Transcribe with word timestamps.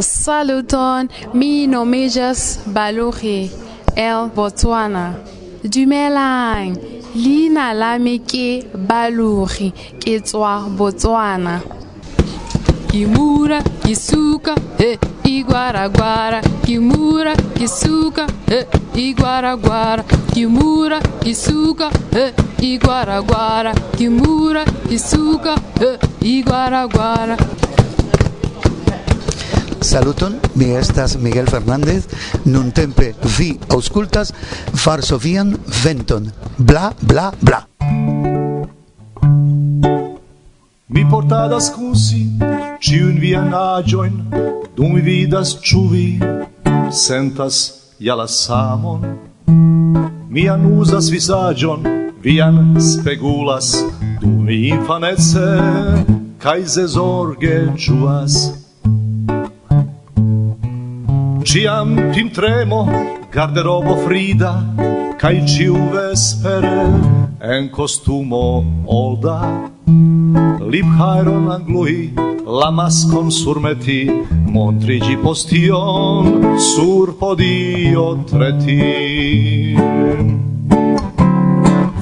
Saluton, 0.00 1.08
mi 1.34 1.66
nomejas 1.66 2.60
Balouri, 2.66 3.50
el 3.96 4.30
Botswana. 4.34 5.14
Dumelang, 5.64 6.76
leina 7.14 7.72
la 7.74 7.98
me 7.98 8.18
ke 8.18 8.64
Baluhi, 8.74 9.72
ke 9.98 10.20
Botswana. 10.76 11.60
Kimura, 12.88 13.62
Kisuka, 13.82 14.54
e 14.78 14.98
Iguaraguara, 15.24 16.42
Kimura, 16.64 17.34
Kisuka, 17.54 18.26
e 18.48 18.66
Iguaraguara, 18.94 20.04
Kimura, 20.32 21.00
Kisuka, 21.20 21.90
e 22.14 22.32
Iguaraguara, 22.60 23.72
Kimura, 23.96 24.64
Kisuka, 24.88 25.54
e 25.80 25.98
Iguaraguara. 26.38 27.51
Saluton, 29.82 30.38
mi 30.54 30.70
estas 30.70 31.16
Miguel 31.18 31.46
Fernández, 31.46 32.06
nun 32.44 32.70
tempe 32.70 33.14
vi 33.38 33.58
auscultas 33.68 34.32
Varsovian 34.84 35.56
venton. 35.84 36.30
Bla 36.58 36.92
bla 37.00 37.32
bla. 37.40 37.66
Mi 40.86 41.04
portadas 41.10 41.72
kun 41.74 41.96
si 41.96 42.22
ĉiun 42.78 43.18
vian 43.18 43.50
aĝojn, 43.54 44.22
dum 44.76 44.94
mi 44.94 45.02
vidas 45.02 45.56
ciuvi, 45.58 46.20
sentas 46.90 47.60
ja 47.98 48.14
la 48.14 48.28
samon. 48.28 49.02
visagion, 50.30 50.66
uzas 50.78 51.10
vizaĝon, 51.10 51.82
vian 52.22 52.76
spegulas, 52.78 53.74
dum 54.22 54.44
mi 54.46 54.68
infanece 54.70 55.46
zorge 56.38 56.66
zezorge 56.66 57.56
ĝuas. 57.76 58.61
Ciam 61.52 62.14
tim 62.14 62.30
tremo, 62.30 62.88
garderobo 63.30 63.94
frida, 64.06 64.52
cae 65.20 65.44
ciu 65.44 65.76
vespere, 65.92 66.88
en 67.42 67.68
costumo 67.68 68.64
olda. 68.86 69.68
Lip 70.64 70.88
hairon 70.96 71.52
anglui, 71.52 72.14
la 72.46 72.70
maskon 72.70 73.28
surmeti, 73.30 74.08
montrigi 74.48 75.18
postion, 75.20 76.56
sur 76.56 77.12
podio 77.20 78.24
treti. 78.24 79.76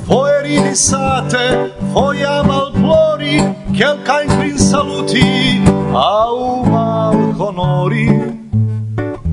Foe 0.06 0.42
ridisate, 0.46 1.74
foe 1.92 2.22
al 2.22 2.70
plori, 2.78 3.42
quelcain 3.74 4.30
prin 4.38 4.56
saluti, 4.56 5.58
au 5.90 6.62
mal 6.70 7.34
conori, 7.34 8.19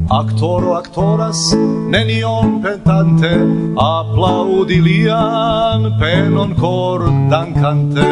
Actoro 0.10 0.74
actoras 0.78 1.38
nenion 1.92 2.62
pentante 2.64 3.28
Applaudi 3.76 4.80
lian 4.80 6.00
penon 6.00 6.56
cor 6.56 7.02
dancante. 7.30 8.08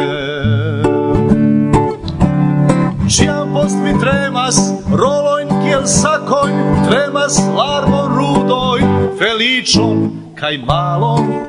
Ciam 3.08 3.54
post 3.54 3.80
mi 3.80 3.96
tremas 3.96 4.58
roloin 4.92 5.48
kiel 5.64 5.88
sacoin 5.88 6.52
Tremas 6.84 7.40
larmo 7.56 8.02
rudoin 8.12 9.16
felicion 9.16 10.34
kai 10.36 10.58
malon. 10.58 11.48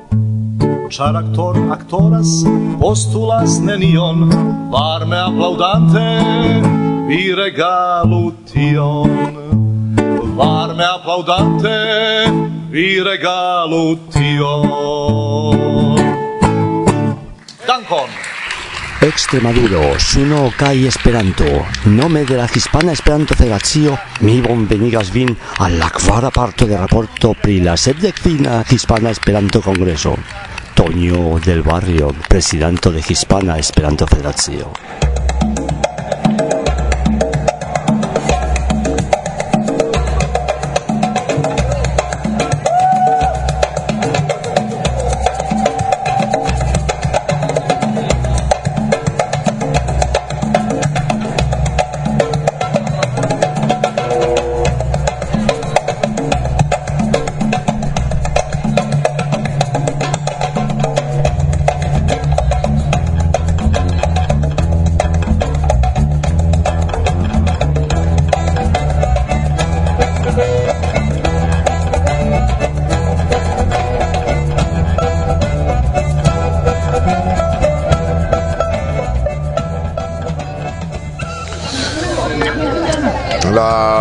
Char 0.89 1.15
actor 1.17 1.55
actoras 1.75 2.47
postulas 2.79 3.59
nenion 3.59 4.31
Varme 4.71 5.19
applaudante 5.27 6.87
vi 7.07 7.35
regalu 7.35 8.31
tion. 8.45 9.26
Varme 10.77 10.85
applaudante 10.85 12.31
vi 12.69 13.01
regalu 13.01 13.97
tio 14.13 14.61
Dankon 17.65 18.09
Extremaduro, 18.99 19.97
Suno 19.99 20.51
kai 20.57 20.87
Esperanto. 20.87 21.45
Nome 21.85 22.25
de 22.25 22.35
la 22.35 22.47
Hispana 22.51 22.91
Esperanto 22.91 23.35
Federacio, 23.35 23.97
mi 24.21 24.41
bonvenigas 24.41 25.11
vin 25.11 25.35
al 25.59 25.77
la 25.77 25.89
kvara 25.89 26.31
parto 26.31 26.65
de 26.65 26.75
raporto 26.77 27.35
pri 27.39 27.61
la 27.61 27.77
sepdekvina 27.77 28.63
Hispana 28.69 29.11
Esperanto 29.11 29.61
Congreso. 29.61 30.17
Toño 30.73 31.39
del 31.39 31.61
Barrio, 31.61 32.13
presidente 32.27 32.91
de 32.91 33.03
Hispana 33.07 33.57
Esperanto 33.57 34.05
Federacio. 34.07 34.71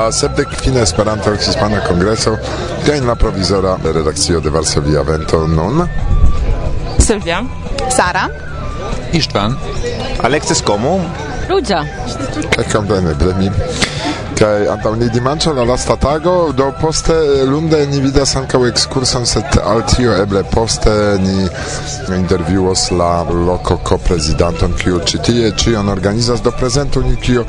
la 0.07 0.13
sepdek 0.13 0.49
fina 0.63 0.81
Esperanto 0.87 1.33
Hispana 1.35 1.81
Kongreso 1.83 2.37
kaj 2.87 3.01
la 3.07 3.15
provizora 3.19 3.73
redakcio 3.83 4.41
de 4.41 4.51
Varsovia 4.51 5.03
Vento 5.03 5.41
nun 5.47 5.83
Sylwia 6.99 7.43
Sara? 7.97 8.29
Istvan? 9.13 9.57
Alexis 10.23 10.63
Komu 10.63 11.01
Rudzia. 11.49 11.83
Kaj 12.55 12.71
kompleny, 12.73 13.15
Bremil 13.19 13.86
kaj 14.37 14.67
antaŭ 14.69 14.93
ni 15.01 15.07
dimanĉo 15.13 15.53
la 15.57 15.65
lasta 15.65 15.95
tago 16.01 16.35
do 16.57 16.67
poste 16.81 17.15
lunde 17.49 17.79
ni 17.91 18.01
vidas 18.05 18.35
ankaŭ 18.37 18.61
ekskurson 18.69 19.25
sed 19.29 19.57
al 19.63 19.81
tio 19.89 20.13
eble 20.23 20.43
poste 20.53 20.93
ni 21.23 21.47
intervjuos 22.19 22.91
la 23.01 23.11
loko 23.31 23.79
koprezidanton 23.91 24.77
kiu 24.83 25.01
ĉi 25.11 25.23
tie 25.29 25.53
ĉion 25.63 25.89
organizas 25.89 26.43
do 26.45 26.53
prezentu 26.59 27.03
ni 27.07 27.17
kio 27.17 27.47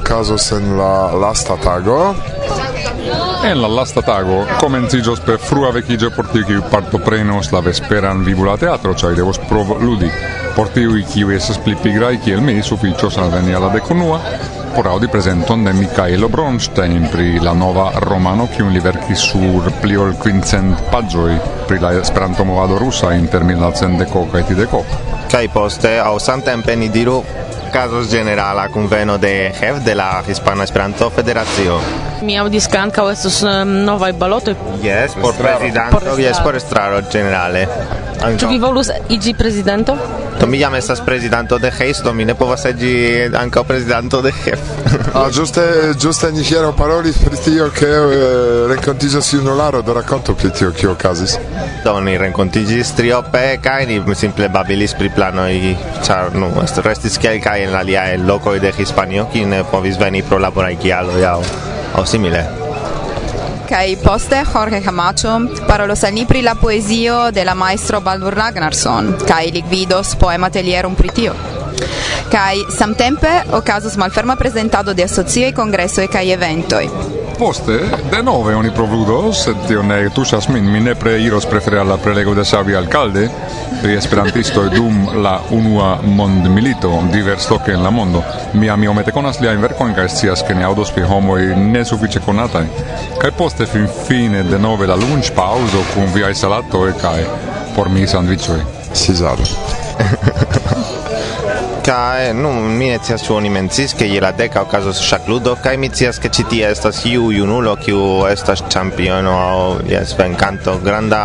okazos 0.00 0.50
en 0.58 0.74
la 0.80 0.92
lasta 1.24 1.56
tago 1.64 2.00
En 3.46 3.60
la 3.62 3.68
lasta 3.70 4.02
tago 4.02 4.40
komenciĝos 4.60 5.20
per 5.26 5.36
frua 5.38 5.70
vekiĝo 5.76 6.10
por 6.16 6.26
tiu 6.32 6.46
kiu 6.48 6.64
partoprenos 6.72 7.52
la 7.54 7.60
vesperan 7.62 8.24
vibula 8.26 8.56
teatro, 8.60 8.94
ĉar 8.98 9.14
devos 9.14 9.38
prov 9.48 9.76
ludi. 9.82 10.10
Por 10.56 10.72
tiuj 10.74 11.04
kiuj 11.12 11.36
estas 11.36 11.60
pli 11.62 11.76
pigraj 11.82 12.16
kiel 12.24 12.42
mi, 12.42 12.58
sufiĉos 12.66 13.18
alveni 13.22 13.54
al 13.54 13.68
la 13.68 13.72
dekunua, 13.76 14.20
aŭdi 14.74 15.08
prezenton 15.12 15.64
de 15.64 15.72
Mikaelo 15.72 16.28
Bronstein 16.28 17.08
pri 17.12 17.40
la 17.42 17.52
nova 17.56 17.90
romano 18.04 18.46
kiun 18.52 18.72
li 18.74 18.80
verkis 18.80 19.24
sur 19.30 19.70
pli 19.82 19.96
ol 19.96 20.14
kvincent 20.20 20.86
paĝoj 20.92 21.32
pri 21.68 21.78
la 21.82 21.92
Esperanto-movado 22.00 22.78
rusa 22.78 23.14
inter 23.16 23.44
1910 23.44 24.30
kaj 24.32 24.44
30. 24.50 24.96
Kaj 25.32 25.48
poste 25.54 25.96
aŭ 26.00 26.14
samtempe 26.22 26.76
ni 26.76 26.88
diru 26.88 27.22
casos 27.72 28.10
generala 28.10 28.68
conveno 28.68 29.18
de 29.18 29.52
chef 29.58 29.82
de 29.84 29.94
la 29.94 30.22
Hispana 30.26 30.64
Esperanto 30.64 31.10
Federacio. 31.10 31.80
Mi 32.22 32.38
audis 32.38 32.68
che 32.68 32.78
anche 32.78 33.02
estos 33.10 33.42
um, 33.42 33.84
novaj 33.84 34.12
balotoj. 34.12 34.54
Yes, 34.82 35.14
por 35.20 35.34
prezidanto, 35.34 35.98
Por 35.98 36.20
yes, 36.20 36.40
por 36.40 36.56
estraro 36.56 37.02
generale. 37.12 37.66
Ĉu 38.38 38.48
vi 38.48 38.58
volus 38.58 38.90
iĝi 39.08 39.34
prezidento? 39.34 39.96
Do 40.40 40.46
mi 40.46 40.58
jam 40.60 40.74
estas 40.74 41.00
prezidanto 41.00 41.58
de 41.58 41.70
Heis, 41.70 42.02
do 42.04 42.12
mi 42.12 42.24
ne 42.24 42.34
povas 42.34 42.66
agi 42.68 43.30
ankaŭ 43.34 43.62
prezidanto 43.64 44.20
de 44.22 44.32
HEF. 44.32 44.60
ah, 45.14 45.30
juste 45.32 45.62
ĝuste 46.02 46.30
ni 46.32 46.44
hieraŭ 46.44 46.74
parolis 46.76 47.16
pri 47.24 47.40
tio 47.44 47.70
ke 47.72 47.88
eh, 47.88 48.66
renkontiĝas 48.72 49.32
junularo, 49.32 49.80
do 49.82 49.94
rakontu 49.96 50.34
pri 50.34 50.50
tio 50.50 50.70
kio 50.76 50.92
okazis. 50.92 51.38
Do 51.84 51.96
ni 52.00 52.18
renkontiĝis 52.20 52.92
triope 52.98 53.46
kaj 53.64 53.86
ni 53.88 54.02
simple 54.14 54.48
babilis 54.52 54.94
pri 54.98 55.10
planoj, 55.16 55.56
ĉar 56.04 56.36
nu 56.36 56.52
restis 56.84 57.18
kelkaj 57.18 57.64
en 57.64 57.74
aliaj 57.80 58.18
lokoj 58.18 58.58
de 58.60 58.72
Hispanio, 58.76 59.26
kiu 59.32 59.48
ne 59.48 59.64
povis 59.72 59.96
veni 60.00 60.22
pro 60.22 60.38
laboraj 60.38 60.76
kialoj 60.84 61.26
aŭ 61.32 61.40
aŭ 61.96 62.04
simile. 62.04 62.65
Kai 63.68 63.96
poste 63.96 64.44
Jorge 64.44 64.80
Camacho 64.80 65.40
parolos 65.66 66.04
al 66.04 66.14
ni 66.14 66.24
pri 66.24 66.42
la 66.42 66.54
poezio 66.54 67.32
de 67.32 67.44
la 67.44 67.54
maestro 67.54 68.00
Baldur 68.00 68.32
Ragnarsson, 68.32 69.16
kai 69.26 69.50
li 69.50 69.62
gvidos 69.62 70.14
poema 70.14 70.46
atelierum 70.46 70.94
pri 70.94 71.10
tio. 71.10 71.34
Kai 72.30 72.62
samtempe 72.70 73.42
okazos 73.52 73.96
malferma 73.96 74.36
presentado 74.36 74.94
de 74.94 75.04
asocioj, 75.10 75.52
kongresoj 75.52 76.06
kaj 76.06 76.32
eventoj. 76.38 77.25
poste 77.38 77.80
denove 78.10 78.56
oni 78.56 78.70
provludos 78.70 79.44
sed 79.44 79.56
tio 79.68 79.82
ne 79.82 80.08
tuŝas 80.10 80.48
min, 80.48 80.64
mi 80.72 80.80
nepre 80.80 81.16
iros 81.22 81.46
prefere 81.46 81.80
al 81.80 81.88
la 81.88 81.96
prelego 81.96 82.34
de 82.34 82.44
Savi 82.44 82.76
Alcalde 82.76 83.28
pri 83.82 83.96
esperantistoj 83.96 84.70
dum 84.74 85.08
la 85.22 85.40
unua 85.50 85.98
mondmilito 86.02 87.02
diversloke 87.12 87.72
en 87.72 87.82
la 87.82 87.90
mondo. 87.90 88.22
Mi 88.52 88.70
amiomete 88.70 89.12
konas 89.12 89.40
liajn 89.40 89.60
verkojn 89.62 89.94
kaj 89.94 90.08
scias, 90.08 90.42
ke 90.48 90.54
ne 90.54 90.64
aŭdos 90.64 90.92
pri 90.94 91.04
homoj 91.04 91.52
nesufiĉe 91.60 92.24
konataj. 92.24 92.66
Kaj 93.20 93.32
poste 93.38 93.66
finfine 93.66 94.42
denove 94.50 94.88
la 94.88 94.96
lunĉpaŭzo 94.96 95.86
kun 95.94 96.12
viaj 96.14 96.34
salatoj 96.34 96.92
kaj 97.02 97.24
por 97.76 97.90
mi 97.92 98.06
sandviĉoj. 98.08 98.60
Cezaro. 98.94 99.50
kai 101.86 102.32
nun 102.34 102.76
mi 102.78 102.88
ne 102.90 102.98
scias 102.98 103.22
ĉu 103.22 103.34
oni 103.36 103.50
mencis 103.54 103.92
ke 103.98 104.06
je 104.10 104.20
la 104.20 104.32
deka 104.38 104.62
okazos 104.66 105.02
ŝakludo 105.08 105.52
kaj 105.64 105.76
mi 105.78 105.88
scias 105.92 106.18
ke 106.22 106.28
ĉi 106.38 106.44
tie 106.50 106.70
estas 106.74 107.04
iu 107.06 107.28
junulo 107.34 107.76
kiu 107.84 108.00
estas 108.30 108.64
ĉampiono 108.74 109.34
aŭ 109.42 109.60
jes 109.92 110.14
venkanto 110.18 110.74
granda 110.86 111.20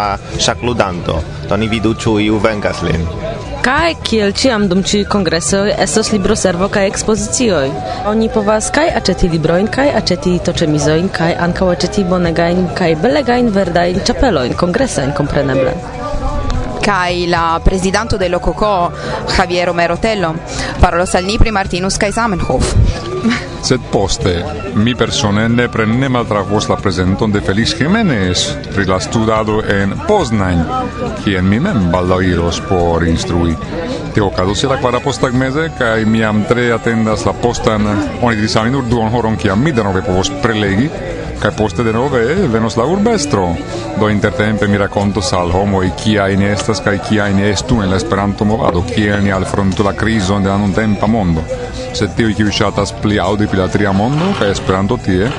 ŝakludanto 0.48 1.16
do 1.50 1.58
ni 1.58 1.70
vidu 1.72 1.96
ĉu 2.04 2.20
iu 2.28 2.38
venkas 2.46 2.84
lin 2.86 3.08
Kaj 3.66 3.90
kiel 4.10 4.32
ĉiam 4.42 4.64
dum 4.70 4.80
ci 4.92 5.04
kongresoj 5.14 5.74
estos 5.86 6.08
libroservo 6.14 6.70
kaj 6.76 6.88
ekspozicioj. 6.90 7.68
Oni 8.10 8.30
povas 8.34 8.72
kaj 8.78 8.88
aĉeti 9.02 9.30
librojn 9.36 9.70
kaj 9.76 9.88
aĉeti 10.02 10.34
toĉemizojn 10.48 11.14
kaj 11.18 11.32
ankaŭ 11.48 11.72
aĉeti 11.76 12.10
bonegajn 12.14 12.64
kaj 12.80 12.94
belegajn 13.06 13.54
verdajn 13.58 14.06
ĉapelojn 14.10 14.58
kongresajn 14.64 15.14
kompreneble 15.22 16.01
kai 16.82 17.28
la 17.28 17.62
presidente 17.64 18.18
de 18.18 18.30
Lococo 18.30 18.92
Javier 19.38 19.68
Romero 19.68 19.98
Tello 19.98 20.36
parolos 20.80 21.16
al 21.16 21.26
ni 21.26 21.38
pri 21.38 21.52
Martinus 21.52 21.98
kai 21.98 22.12
Zamenhof 22.12 22.76
sed 23.62 23.80
poste 23.92 24.44
mi 24.74 24.96
persone 24.96 25.48
ne 25.48 25.68
prenne 25.70 26.10
maltravos 26.10 26.68
la 26.68 26.76
presenton 26.76 27.32
de 27.32 27.42
Felix 27.42 27.76
Jimenez 27.78 28.58
pri 28.74 28.86
la 28.86 29.00
studado 29.00 29.62
en 29.62 29.94
Poznań, 30.08 30.66
quien 31.24 31.46
mi 31.46 31.60
mem 31.60 31.92
baldaŭ 31.92 32.22
iros 32.22 32.62
por 32.70 33.06
instrui. 33.08 33.56
Tio 34.14 34.26
okazos 34.28 34.64
la 34.64 34.80
kvara 34.82 35.00
posttagmeze 35.00 35.70
kai 35.78 36.06
mi 36.06 36.24
am 36.24 36.44
tre 36.50 36.72
atendas 36.74 37.26
la 37.26 37.34
postan, 37.34 37.86
oni 38.22 38.36
diris 38.36 38.56
nur 38.72 38.84
duon 38.90 39.14
horon, 39.14 39.38
kiam 39.38 39.62
mi 39.64 39.72
denove 39.72 40.02
povos 40.02 40.32
prelegi 40.42 40.90
kai 41.42 41.52
poste 41.58 41.84
de 41.84 41.92
nove 41.94 42.22
eh, 42.22 42.48
venos 42.48 42.76
la 42.78 42.86
urbestro. 42.86 43.56
Do 44.00 44.10
intertempe 44.10 44.68
mi 44.68 44.78
rakontos 44.78 45.34
al 45.34 45.50
e 45.84 45.92
kia 46.04 46.28
in 46.30 46.42
estas 46.42 46.82
kaj 46.82 47.00
kia 47.10 47.28
in 47.30 47.40
estu 47.40 47.82
en 47.82 47.90
la 47.90 47.96
Esperanto-movado, 47.96 48.84
kia 48.96 49.20
ni 49.20 49.32
alfrontu 49.32 49.84
la 49.84 49.94
crisi 49.94 50.34
de 50.44 50.50
la 50.50 50.60
tempo 50.76 51.08
mondo. 51.08 51.42
Se 51.94 52.08
tio 52.16 52.30
kiuj 52.36 52.52
ŝatas 52.52 52.94
pli 53.02 53.20
audi 53.20 53.48
pri 53.48 53.60
la 53.60 53.68
tria 53.68 53.92
mondo 53.92 54.34
kai 54.40 54.52
Esperanto 54.52 54.98
tie, 54.98 55.32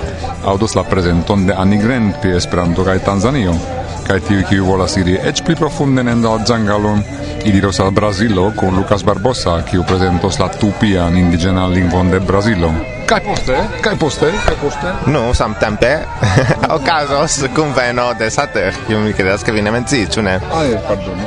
audos 0.44 0.74
la 0.74 0.82
presenton 0.82 1.46
de 1.46 1.54
Anigren 1.54 2.10
Grant 2.10 2.20
pri 2.20 2.36
Esperanto 2.36 2.84
kai 2.84 2.98
Tanzanio 2.98 3.81
kai 4.06 4.20
tiu 4.28 4.46
ki 4.48 4.60
volas 4.64 4.96
iri 5.00 5.18
eĉ 5.30 5.44
pli 5.46 5.58
profunden 5.58 6.08
en 6.08 6.24
la 6.24 6.38
ĝangalon 6.48 7.04
iriros 7.44 7.80
al 7.80 7.90
brasilo 7.90 8.50
con 8.56 8.76
Lucas 8.76 9.04
Barbosa 9.04 9.60
kiu 9.68 9.84
prezentos 9.88 10.38
la 10.38 10.48
tupian 10.48 11.16
indigena 11.18 11.66
lingvon 11.68 12.10
de 12.10 12.20
brasilo 12.20 12.72
kai 13.12 13.20
poste, 13.20 13.56
kai 13.84 13.96
poste, 14.00 14.30
kai 14.46 14.56
poste? 14.56 14.92
Nu, 15.12 15.34
samtempe 15.34 15.90
okazos 16.78 17.42
kunveno 17.54 18.12
de 18.18 18.30
Sater, 18.32 18.72
kiu 18.86 19.02
mi 19.04 19.12
kredas 19.12 19.44
ke 19.44 19.52
vi 19.52 19.64
ne 19.64 19.74
menciis, 19.74 20.08
ĉu 20.14 20.24
ne? 20.24 20.38
Ah, 20.48 20.64
jes, 20.64 20.80
pardon. 20.88 21.20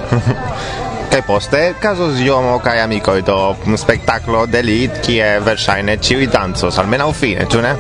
Kaj 1.16 1.22
poste 1.24 1.60
casos 1.80 2.18
iomo 2.20 2.58
kaj 2.60 2.82
amicoi 2.84 3.22
do 3.24 3.38
spektaklo 3.80 4.42
de 4.52 4.60
lit, 4.66 4.98
kie 5.06 5.28
versaine 5.46 5.96
ciui 6.04 6.26
danzos, 6.28 6.80
almenau 6.82 7.14
fine, 7.16 7.46
tu 7.48 7.62
ne? 7.64 7.72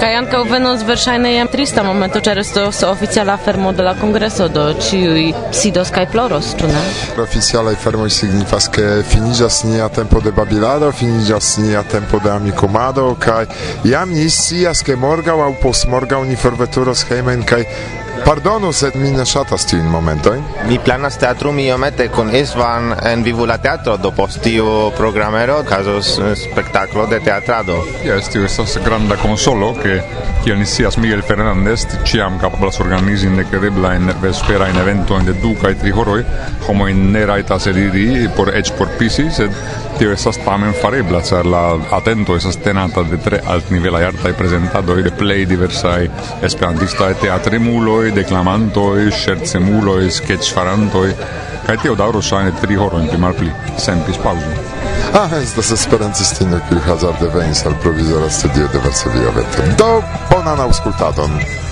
Kaj 0.00 0.14
ankaŭ 0.16 0.38
venos 0.48 0.80
verŝajne 0.88 1.34
jam 1.34 1.48
trista 1.52 1.82
momento, 1.84 2.22
ĉar 2.24 2.38
estos 2.40 2.78
oficiala 2.88 3.34
fermo 3.44 3.72
de 3.76 3.84
la 3.84 3.92
kongreso, 3.98 4.46
do 4.48 4.62
ĉiuj 4.80 5.26
sidos 5.52 5.90
kaj 5.92 6.06
ploros, 6.14 6.54
ĉu 6.56 6.70
ne? 6.70 6.84
Oficialaj 7.20 7.74
fermoj 7.82 8.08
signifas 8.16 8.70
ke 8.72 8.86
finiĝas 9.10 9.60
nia 9.68 9.90
tempo 9.92 10.22
de 10.24 10.32
babilado, 10.32 10.88
finiĝas 10.96 11.50
nia 11.60 11.82
tempo 11.84 12.20
de 12.24 12.32
amikumado 12.32 13.10
kaj 13.20 13.44
jam 13.84 14.16
ni 14.16 14.24
scias 14.32 14.80
ke 14.86 14.96
morgaŭ 14.96 15.36
aŭ 15.44 15.50
postmorgaŭ 15.60 16.22
ni 16.30 16.40
forveturos 16.40 17.04
hejmen 17.10 17.44
kaj 17.44 17.60
Pardonu, 18.24 18.72
sed 18.72 18.94
mi 19.00 19.10
ne 19.10 19.24
ŝatas 19.26 19.64
tiujn 19.70 19.86
momentojn. 19.90 20.42
Mi 20.68 20.78
planas 20.84 21.16
teatrumi 21.18 21.64
iomete 21.66 22.08
kun 22.12 22.30
Isvan 22.36 22.92
en 23.06 23.24
Vivula 23.24 23.56
Teatro, 23.58 23.96
do 23.96 24.10
post 24.16 24.42
tiu 24.44 24.66
programero 24.96 25.58
okazos 25.64 26.12
spektaklo 26.42 27.06
de 27.10 27.20
teatrado. 27.24 27.80
Jes, 28.04 28.28
tio 28.32 28.44
estas 28.44 28.76
granda 28.84 29.16
konsolo, 29.20 29.72
ke 29.82 30.00
kiel 30.44 30.58
ni 30.60 30.66
scias 30.66 30.96
Miguel 31.00 31.22
Fernandez 31.26 31.86
ĉiam 32.04 32.38
kapablas 32.40 32.80
organizi 32.80 33.30
nekredeblajn 33.32 34.14
vesperajn 34.22 34.78
eventojn 34.84 35.28
de 35.28 35.36
du 35.42 35.54
kaj 35.60 35.74
tri 35.82 35.92
horoj. 35.96 36.24
Homoj 36.68 36.92
ne 36.94 37.26
rajtas 37.26 37.66
eliri 37.72 38.28
por 38.36 38.52
eĉ 38.54 38.72
por 38.78 38.92
pisi, 38.98 39.26
sed 39.34 39.54
tio 39.98 40.12
estas 40.14 40.38
tamen 40.44 40.72
farebla, 40.80 41.20
ĉar 41.26 41.48
la 41.50 41.64
atento 41.96 42.36
estas 42.36 42.56
tenata 42.64 43.02
de 43.04 43.18
tre 43.20 43.40
altnivelaj 43.54 44.04
artaj 44.12 44.32
prezentadoj 44.38 45.02
de 45.04 45.12
plej 45.18 45.44
diversaj 45.50 46.08
esperantistaj 46.46 47.14
teatremuloj 47.24 48.09
poetoi, 48.10 48.12
declamantoi, 48.12 49.10
schercemuloi, 49.10 50.10
sketchfarantoi, 50.10 51.14
kaj 51.66 51.76
tio 51.82 51.94
daŭros 51.94 52.26
ŝajne 52.26 52.52
tri 52.60 52.76
horojn 52.76 53.08
pli 53.08 53.18
malpli, 53.18 53.50
senpis 53.78 54.18
paŭzon. 54.22 54.54
Ah, 55.14 55.30
estas 55.40 55.72
esperantistino, 55.72 56.60
kiu 56.68 56.80
hazarde 56.86 57.30
venis 57.34 57.64
al 57.66 57.74
provizora 57.82 58.30
studio 58.30 58.68
de 58.72 58.78
Varsovia 58.78 59.34
Veter. 59.34 59.74
Do 59.78 60.02
bonan 60.30 60.60
aŭskultadon! 60.66 61.69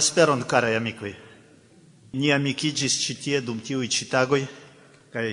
vesperon, 0.00 0.44
carai 0.48 0.76
amicoi. 0.76 1.14
Ni 2.12 2.32
amicigis 2.32 2.96
citie 3.04 3.42
dum 3.44 3.60
tiui 3.60 3.88
citagoi, 3.88 4.46
cae 5.12 5.32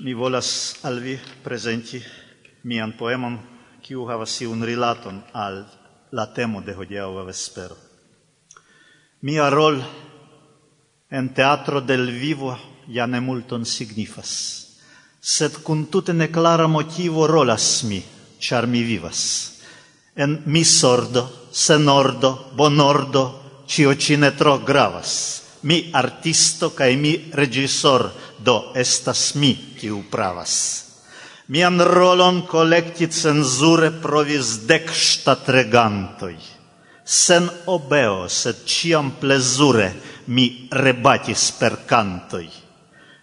mi 0.00 0.14
volas 0.14 0.78
al 0.86 1.00
vi 1.02 1.18
presenti 1.42 1.98
mian 2.62 2.94
poemon, 2.96 3.36
kiu 3.82 4.06
havas 4.06 4.38
iun 4.44 4.62
rilaton 4.62 5.18
al 5.32 5.64
la 6.14 6.26
temo 6.36 6.62
de 6.62 6.72
hodiaŭa 6.78 7.24
vespero. 7.26 7.76
Mia 9.26 9.50
rol 9.50 9.82
en 11.10 11.34
teatro 11.34 11.80
del 11.80 12.06
vivo 12.14 12.56
ja 12.86 13.06
ne 13.06 13.20
multon 13.20 13.66
signifas, 13.66 14.30
sed 15.20 15.60
kun 15.66 15.88
tute 15.90 16.14
neklara 16.14 16.68
motivo 16.70 17.26
rolas 17.26 17.82
mi, 17.84 18.00
ĉar 18.38 18.70
mi 18.70 18.86
vivas. 18.86 19.20
En 20.14 20.42
misordo, 20.46 21.26
senordo, 21.50 22.52
bonordo, 22.56 23.39
cio 23.70 23.94
ci 23.94 24.16
ne 24.16 24.34
tro 24.34 24.58
gravas. 24.58 25.42
Mi 25.62 25.90
artisto 25.92 26.72
cae 26.74 26.96
mi 26.96 27.30
regisor, 27.30 28.10
do 28.38 28.72
estas 28.74 29.34
mi 29.34 29.52
kiu 29.78 30.02
pravas. 30.10 30.54
Mian 31.46 31.78
rolon 31.78 32.46
collecti 32.46 33.06
censure 33.10 33.90
provis 33.90 34.64
dec 34.66 34.90
statregantoi. 34.90 36.38
Sen 37.04 37.46
obeo, 37.66 38.26
sed 38.28 38.64
ciam 38.66 39.12
plezure, 39.20 39.92
mi 40.34 40.66
rebatis 40.70 41.50
per 41.58 41.84
cantoi. 41.86 42.48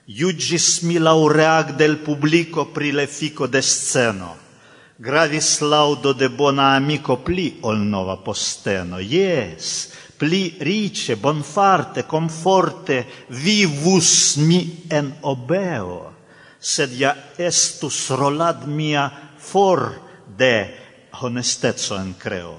Iugis 0.08 0.82
mi 0.88 1.00
laureag 1.00 1.75
del 1.75 1.98
publico 1.98 2.68
pri 2.72 2.92
lefico 2.92 3.48
de 3.48 3.62
sceno. 3.62 4.36
Gravis 4.98 5.60
laudo 5.60 6.13
de 6.13 6.30
bona 6.30 6.75
amico 6.75 7.18
pli 7.18 7.58
ol 7.62 7.77
nova 7.77 8.18
posteno. 8.18 9.00
Yes, 9.00 9.89
pli 10.18 10.58
rice, 10.60 11.16
bonfarte, 11.16 12.06
comforte 12.06 13.06
vivus 13.30 14.38
mi 14.38 14.84
en 14.90 15.14
obeo, 15.22 16.14
sed 16.60 16.98
ja 16.98 17.14
estus 17.38 18.10
rolad 18.10 18.66
mia 18.66 19.06
for 19.38 19.94
de 20.26 20.74
honestezo 21.22 21.96
en 22.02 22.16
creo. 22.18 22.58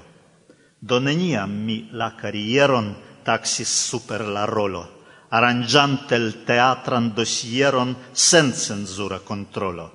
Do 0.79 0.99
neniam 1.03 1.51
mi 1.51 1.89
la 1.91 2.15
carrieron 2.15 2.95
taxis 3.27 3.67
super 3.67 4.23
la 4.23 4.45
rolo, 4.45 5.03
arrangiante 5.29 6.15
il 6.15 6.43
teatran 6.47 7.13
dosieron 7.13 7.95
sen 8.13 8.53
censura 8.53 9.19
controlo. 9.19 9.91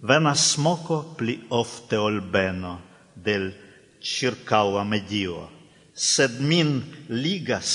Venas 0.00 0.56
moco 0.58 1.02
pli 1.18 1.42
ofte 1.48 1.96
ol 1.96 2.22
beno 2.22 2.80
del 3.14 3.50
circaua 3.98 4.84
medio 4.84 5.57
sed 5.98 6.40
min 6.40 6.82
ligas 7.08 7.70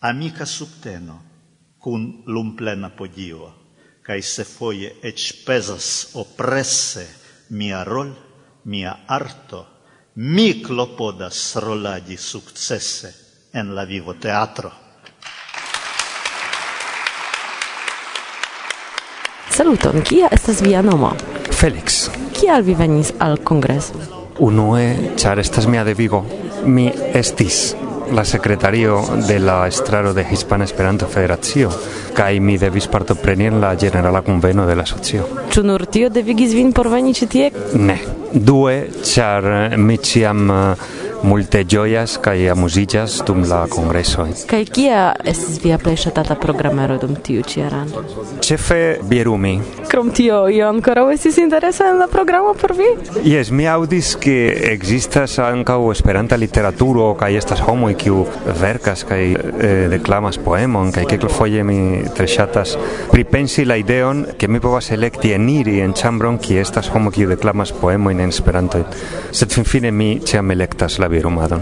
amica 0.00 0.46
subteno 0.46 1.22
cun 1.82 2.22
lumplena 2.26 2.90
podio, 2.94 3.48
cae 4.06 4.22
se 4.22 4.44
foie 4.44 4.92
ec 5.02 5.42
pesas 5.44 6.14
oppresse 6.14 7.02
mia 7.50 7.82
rol, 7.84 8.12
mia 8.70 8.94
arto, 9.06 9.66
mi 10.14 10.62
clopodas 10.62 11.56
roladi 11.56 12.16
successe 12.16 13.10
en 13.52 13.74
la 13.74 13.84
vivo 13.84 14.14
teatro. 14.14 14.70
Saluton, 19.50 20.02
kia 20.02 20.30
estas 20.30 20.62
via 20.62 20.82
nomo? 20.82 21.16
Felix. 21.50 22.08
Kial 22.32 22.62
vi 22.62 22.78
venis 22.78 23.12
al 23.18 23.42
kongreso? 23.42 23.98
Unue, 24.38 25.14
char 25.18 25.38
estas 25.38 25.66
mia 25.66 25.84
devigo 25.84 26.43
mi 26.66 26.90
estis 27.14 27.74
la 28.12 28.24
secretario 28.24 29.02
de 29.26 29.38
la 29.38 29.66
estraro 29.66 30.12
de 30.14 30.26
Hispana 30.30 30.64
Esperanto 30.64 31.06
Federacio 31.06 31.70
kaj 32.14 32.40
mi 32.40 32.58
devis 32.58 32.86
partopreni 32.86 33.46
en 33.46 33.60
la 33.60 33.74
generala 33.76 34.22
conveno 34.22 34.66
de 34.66 34.76
la 34.76 34.82
asocio. 34.82 35.26
Ĉu 35.50 35.64
nur 35.64 35.86
tio 35.86 36.10
devigis 36.10 36.54
vin 36.54 36.72
por 36.72 36.88
veni 36.92 37.14
ĉi 37.14 37.26
tie? 37.26 37.50
Ne. 37.74 37.98
Due, 38.34 38.74
ĉar 39.06 39.76
mi 39.78 39.96
ĉiam 39.98 40.50
uh, 40.50 40.86
multe 41.24 41.64
gioias 41.64 42.18
kai 42.20 42.48
amuzigas 42.52 43.22
dum 43.26 43.42
la 43.48 43.64
congreso. 43.68 44.26
Kaj 44.50 44.64
kia 44.76 45.00
estis 45.24 45.60
via 45.64 45.78
plej 45.80 45.96
ŝatata 46.04 46.36
programero 46.40 46.98
dum 47.00 47.16
tiu 47.16 47.42
ĉi 47.42 47.64
aranĝo? 47.64 48.02
Ĉefe 48.44 48.80
Bierumi. 49.08 49.54
Krom 49.88 50.10
tio, 50.12 50.44
io 50.52 50.68
ankoraŭ 50.68 51.06
estis 51.14 51.38
interesa 51.40 51.88
en 51.88 52.00
la 52.02 52.08
programo 52.12 52.52
por 52.60 52.74
vi? 52.76 52.90
Jes, 53.24 53.50
mi 53.50 53.64
aŭdis 53.70 54.14
ke 54.20 54.36
ekzistas 54.74 55.38
ankaŭ 55.40 55.78
Esperanta 55.94 56.36
literaturo 56.36 57.12
kaj 57.18 57.38
estas 57.40 57.62
homoj 57.64 57.94
kiu 58.04 58.24
verkas 58.60 59.06
kaj 59.08 59.22
eh, 59.24 59.86
deklamas 59.94 60.36
poemon 60.44 60.92
kaj 60.92 61.06
kelkfoje 61.14 61.64
mi 61.64 61.78
tre 62.16 62.28
ŝatas 62.28 62.76
pripensi 63.12 63.64
la 63.64 63.78
ideon 63.80 64.24
ke 64.38 64.48
mi 64.48 64.60
povas 64.60 64.90
elekti 64.92 65.32
eniri 65.32 65.78
en 65.84 65.96
ĉambron 65.96 66.38
kie 66.42 66.60
estas 66.60 66.90
homo 66.92 67.14
kiu 67.14 67.30
deklamas 67.30 67.72
poemojn 67.80 68.20
en 68.20 68.34
Esperanto. 68.34 68.84
Sed 69.32 69.52
finfine 69.54 69.90
mi 69.94 70.18
ĉiam 70.26 70.50
elektas 70.50 70.98
la 70.98 71.08
gravi 71.14 71.22
rumadon. 71.22 71.60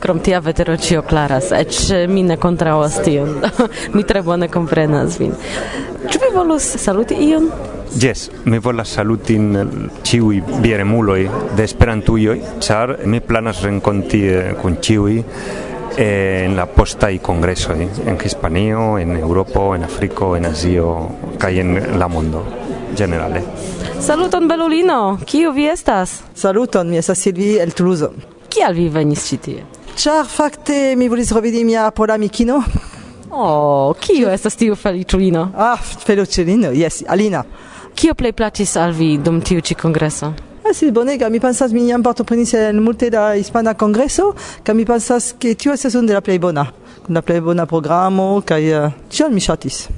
Krom 0.00 0.20
tia 0.20 0.40
vetero 0.40 0.76
ĉio 0.76 1.02
klaras, 1.02 1.52
eĉ 1.52 2.08
mi 2.08 2.22
ne 2.22 2.36
kontraŭas 2.36 3.02
tion. 3.04 3.36
mi 3.94 4.02
tre 4.02 4.22
bone 4.22 4.48
komprenas 4.48 5.18
vin. 5.20 5.34
Ĉu 6.08 6.18
vi 6.22 6.30
volus 6.34 6.76
saluti 6.78 7.14
ion? 7.28 7.50
Yes, 8.00 8.30
mi 8.44 8.58
volas 8.58 8.94
saluti 8.96 9.36
ciui 10.02 10.40
bieremuloi 10.62 11.28
de 11.56 11.64
Esperantuioi, 11.64 12.40
char 12.60 12.96
mi 13.04 13.20
planas 13.20 13.60
renconti 13.62 14.22
eh, 14.26 14.54
kun 14.56 14.78
ciui 14.80 15.18
eh, 15.20 16.46
en 16.46 16.56
la 16.56 16.66
posta 16.66 17.10
y 17.12 17.18
congreso 17.18 17.72
en 17.72 18.18
Hispanio, 18.24 18.98
en 18.98 19.16
Europa, 19.16 19.76
en 19.76 19.84
Africo, 19.84 20.36
en 20.36 20.46
Asio, 20.46 21.10
kaj 21.38 21.60
en 21.60 21.98
la 21.98 22.08
mondo 22.08 22.46
generale. 22.96 23.44
Saluton 24.00 24.48
belulino, 24.48 25.18
kiu 25.26 25.52
vi 25.52 25.68
estas? 25.68 26.22
Saluton, 26.34 26.88
mi 26.88 26.96
estas 26.96 27.18
Silvi 27.18 27.58
el 27.60 27.74
Toulouse. 27.74 28.31
qui 28.52 28.62
al 28.62 28.74
vi 28.74 28.88
venis 28.92 29.24
ci 29.24 29.38
tie? 29.40 29.64
Ĉar 29.96 30.26
fakte 30.28 30.94
mi 30.96 31.08
volis 31.08 31.32
revidi 31.32 31.64
mia 31.64 31.90
por 31.90 32.10
amikino. 32.10 32.62
Oh, 33.34 33.94
qui 33.94 34.22
è 34.22 34.26
questa 34.26 34.50
stiu 34.50 34.74
felicellino? 34.74 35.52
Ah, 35.54 35.76
felicellino, 35.76 36.70
yes, 36.70 37.02
Alina. 37.06 37.44
Chi 37.94 38.10
o 38.10 38.14
play 38.14 38.32
platis 38.32 38.76
al 38.76 38.92
vi 38.92 39.20
dum 39.20 39.40
tiu 39.40 39.60
ci 39.60 39.74
congresso? 39.74 40.34
Eh, 40.62 40.68
ah, 40.68 40.72
sì, 40.72 40.90
bonega, 40.92 41.28
mi 41.28 41.40
pensas 41.40 41.72
mi 41.72 41.82
ne 41.82 41.92
importo 41.92 42.24
prenisi 42.24 42.56
en 42.56 42.78
multe 42.78 43.08
da 43.08 43.32
hispana 43.34 43.74
congresso, 43.74 44.34
ca 44.62 44.74
mi 44.74 44.84
pensas 44.84 45.34
che 45.38 45.56
tiu 45.56 45.72
è 45.72 45.76
stas 45.76 45.94
un 45.94 46.04
della 46.04 46.20
play 46.20 46.38
bona, 46.38 46.70
con 47.02 47.14
la 47.14 47.22
play 47.22 47.40
bona 47.40 47.64
programma, 47.64 48.40
ca 48.44 48.56
uh, 48.56 49.30
mi 49.30 49.40
chatis 49.40 49.88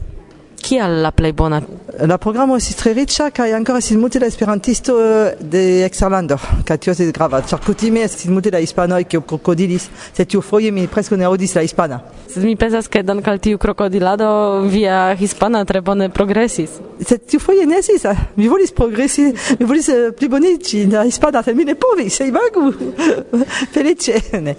qui 0.64 0.78
a 0.78 0.88
la 0.88 1.12
plei 1.12 1.32
bona? 1.32 1.62
La 2.00 2.16
programa 2.18 2.56
es 2.56 2.74
tre 2.74 2.92
richa 2.96 3.28
kaj 3.30 3.52
ancora 3.52 3.80
sin 3.80 4.00
multe 4.00 4.18
da 4.18 4.26
esperantisto 4.26 4.96
euh, 4.98 5.34
de 5.38 5.84
Exerlando 5.84 6.38
ka 6.64 6.76
tio 6.76 6.94
se 6.94 7.04
grava. 7.12 7.42
Ĉar 7.44 7.60
kutime 7.66 8.00
estis 8.02 8.30
multe 8.32 8.50
da 8.50 8.62
hispanoj 8.62 9.04
kiu 9.04 9.20
krokodilis, 9.28 9.90
se 10.16 10.24
tiu 10.24 10.40
foje 10.42 10.72
mi 10.72 10.86
preskaŭ 10.88 11.18
ne 11.20 11.28
aŭdis 11.28 11.54
la 11.54 11.62
hispana. 11.66 12.00
Se 12.32 12.40
mi 12.40 12.56
pensas 12.56 12.88
ke 12.88 13.04
dank 13.04 13.28
al 13.28 13.38
tiu 13.38 13.60
krokodilado 13.60 14.64
via 14.72 15.14
hispana 15.20 15.64
tre 15.68 15.84
bone 15.84 16.08
progresis. 16.08 16.80
Se 17.00 17.18
tiu 17.18 17.40
foje 17.44 17.68
ne 17.68 17.78
estis, 17.84 18.08
mi 18.36 18.48
volis 18.48 18.72
progresi, 18.72 19.28
mi 19.60 19.68
volis 19.68 19.92
euh, 19.92 20.10
pli 20.16 20.32
boniĝi 20.32 20.86
la 20.96 21.04
hispana, 21.04 21.44
se 21.44 21.54
mi 21.54 21.68
ne 21.68 21.76
povis, 21.76 22.16
se 22.16 22.32
imagu. 22.32 22.72
Feliĉe, 23.76 24.20
ne. 24.40 24.56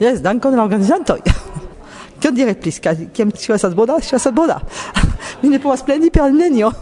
Jes, 0.00 0.22
dankon 0.22 0.54
al 0.54 0.68
organizantoj. 0.68 1.57
Kion 2.20 2.34
diri 2.34 2.54
plis? 2.58 2.80
Kiam 2.82 3.30
ĉio 3.30 3.54
estas 3.54 3.74
bona, 3.78 3.98
ĉio 4.02 4.16
estas 4.18 4.34
bona. 4.34 4.58
mi 5.42 5.48
ne 5.48 5.60
povas 5.62 5.84
pleni 5.86 6.10
per 6.10 6.32
nenio. 6.32 6.72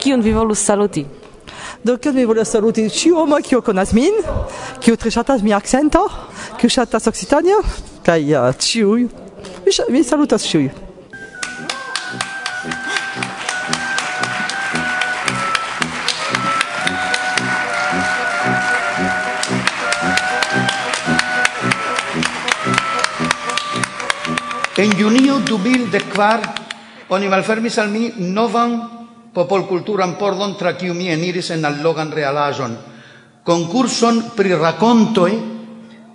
Kiun 0.00 0.22
vi 0.24 0.32
volus 0.32 0.62
saluti? 0.64 1.04
Do 1.84 1.96
kion 1.96 2.16
mi 2.16 2.26
volus 2.28 2.48
saluti 2.48 2.88
ĉiu 2.88 3.16
homo 3.16 3.40
kiu 3.44 3.62
konas 3.64 3.92
min, 3.96 4.20
kiu 4.80 4.96
tre 4.96 5.12
ŝatas 5.12 5.44
mia 5.44 5.56
akcento, 5.56 6.06
kiu 6.60 6.70
ŝatas 6.72 7.08
Okcitanio, 7.08 7.60
kaj 8.04 8.20
ĉiuj. 8.60 9.08
Mi, 9.64 9.76
mi 9.92 10.04
salutas 10.04 10.48
ĉiuj. 10.48 10.89
En 24.80 24.96
junio 24.96 25.42
2004 25.44 27.12
oni 27.12 27.28
malfermis 27.28 27.74
al 27.78 27.90
mi 27.92 28.06
novan 28.16 28.78
popolkulturan 29.34 30.14
pordon 30.16 30.54
tra 30.56 30.72
kiu 30.72 30.94
mi 30.96 31.10
eniris 31.12 31.50
en 31.52 31.66
allogan 31.68 32.08
realaĵon, 32.08 32.76
konkurson 33.44 34.22
pri 34.32 34.54
rakontoj 34.56 35.32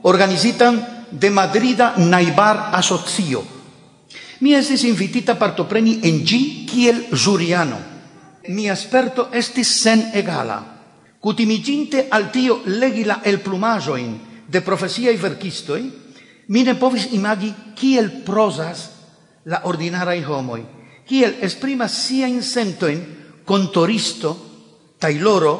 organizitan 0.10 0.80
de 1.12 1.30
Madrida 1.30 1.92
Najbar 1.98 2.72
Asocio. 2.74 3.44
Mi 4.42 4.56
estis 4.58 4.88
invitita 4.90 5.36
partopreni 5.38 6.00
en 6.10 6.24
ĝi 6.26 6.40
kiel 6.66 7.04
ĵuriano. 7.14 7.78
Mia 8.50 8.74
sperto 8.76 9.28
estis 9.32 9.76
sen 9.84 10.08
egala. 10.14 10.58
Kutimiginte 11.22 12.08
al 12.10 12.32
tio 12.34 12.64
legi 12.66 13.06
la 13.06 13.20
elplumaĵojn 13.22 14.10
de 14.50 14.64
profesiaj 14.66 15.14
verkistoj, 15.22 15.84
Mi 16.48 16.64
ne 16.64 16.75
povis 16.80 17.08
imagi 17.12 17.54
kiel 17.75 18.10
prosas 18.25 18.90
la 19.46 19.62
ordinaraj 19.66 20.22
homoj, 20.25 20.62
kiel 21.08 21.40
esprimas 21.42 21.94
siajn 22.08 22.42
sentojn 22.44 23.02
kontoristo, 23.46 24.36
tajloro, 25.00 25.54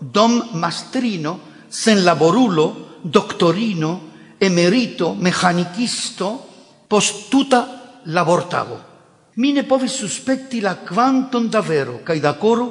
dommastrino, 0.00 1.38
senlaborulo, 1.70 2.66
doktorino, 3.04 4.00
emerito, 4.40 5.14
mehanikisto, 5.14 6.30
post 6.88 7.30
tuta 7.30 7.66
labortago. 8.06 8.78
Mi 9.36 9.52
ne 9.52 9.62
povis 9.68 9.92
suspekti 9.92 10.60
la 10.60 10.74
kvanton 10.84 11.48
da 11.48 11.60
vero 11.60 12.00
kaj 12.04 12.20
da 12.20 12.32
koro, 12.32 12.66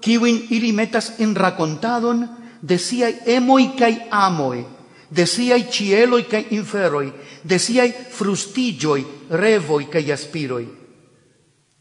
kiujn 0.00 0.46
ili 0.50 0.72
metas 0.72 1.12
en 1.18 1.36
rakontadon 1.36 2.26
de 2.60 2.78
siaj 2.78 3.22
emoj 3.36 3.70
kaj 3.78 3.94
amoj, 4.10 4.64
de 5.10 5.26
siai 5.26 5.66
cieloi 5.70 6.24
cae 6.30 6.46
inferoi, 6.54 7.12
de 7.42 7.58
siai 7.58 7.90
frustigioi, 7.90 9.04
revoi 9.28 9.88
cae 9.90 10.12
aspiroi. 10.12 10.68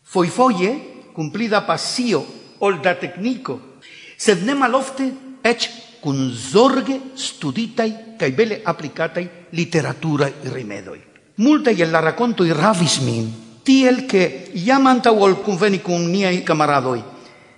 Foi 0.01 0.27
foie, 0.27 0.71
cumplida 1.13 1.61
passio, 1.61 2.25
ol 2.59 2.79
da 2.81 2.95
tecnico, 2.95 3.77
sed 4.17 4.41
ne 4.43 4.55
malofte 4.57 5.05
ec 5.45 5.69
cun 6.01 6.31
zorge 6.33 7.13
studitai 7.13 8.17
cae 8.17 8.31
bele 8.33 8.61
applicatai 8.63 9.29
literaturae 9.53 10.49
rimedoi. 10.51 10.99
Multai 11.39 11.77
el 11.79 11.91
la 11.91 12.01
racontoi 12.01 12.51
ravis 12.51 12.99
min, 13.05 13.29
tiel 13.63 14.05
che 14.09 14.49
iam 14.53 14.87
antau 14.87 15.21
ol 15.21 15.39
conveni 15.45 15.79
cum 15.79 16.09
niai 16.09 16.43
camaradoi 16.43 17.03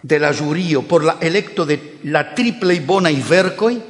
de 0.02 0.20
la 0.20 0.34
jurio 0.34 0.82
por 0.82 1.04
la 1.04 1.18
electo 1.22 1.66
de 1.66 2.00
la 2.04 2.34
triplei 2.34 2.80
bonai 2.80 3.22
vercoi, 3.22 3.82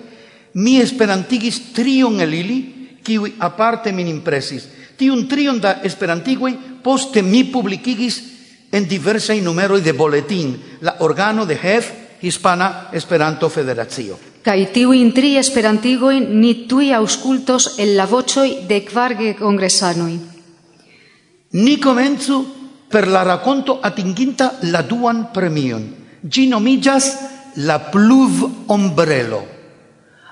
mi 0.53 0.79
esperantigis 0.81 1.73
trion 1.73 2.19
el 2.21 2.33
ili, 2.33 2.59
kiwi 3.03 3.35
aparte 3.39 3.91
min 3.91 4.07
impresis. 4.07 4.67
Tiun 4.97 5.27
trion 5.27 5.59
da 5.59 5.79
esperantigui 5.83 6.57
poste 6.83 7.21
mi 7.21 7.43
publikigis 7.43 8.21
en 8.71 8.87
diversaj 8.87 9.41
numeroj 9.41 9.81
de 9.81 9.93
boletin, 9.93 10.55
la 10.81 10.95
organo 10.99 11.45
de 11.45 11.57
HEF, 11.61 11.91
Hispana 12.21 12.89
Esperanto 12.93 13.49
Federacio. 13.49 14.17
Kai 14.41 14.67
tiu 14.73 14.93
intri 14.93 15.35
esperantigoi 15.37 16.19
ni 16.21 16.67
tui 16.69 16.91
auscultos 16.93 17.79
el 17.79 17.95
la 17.97 18.05
vocoi 18.05 18.65
de 18.69 18.83
kvarge 18.85 19.35
congressanoi. 19.35 20.19
Ni 21.51 21.77
comenzu 21.77 22.45
per 22.89 23.07
la 23.07 23.23
racconto 23.23 23.79
atinginta 23.81 24.57
la 24.69 24.81
duan 24.81 25.31
premion. 25.33 25.83
Gi 26.21 26.47
nomigas 26.47 27.17
La 27.55 27.91
pluv 27.91 28.67
ombrelo 28.67 29.50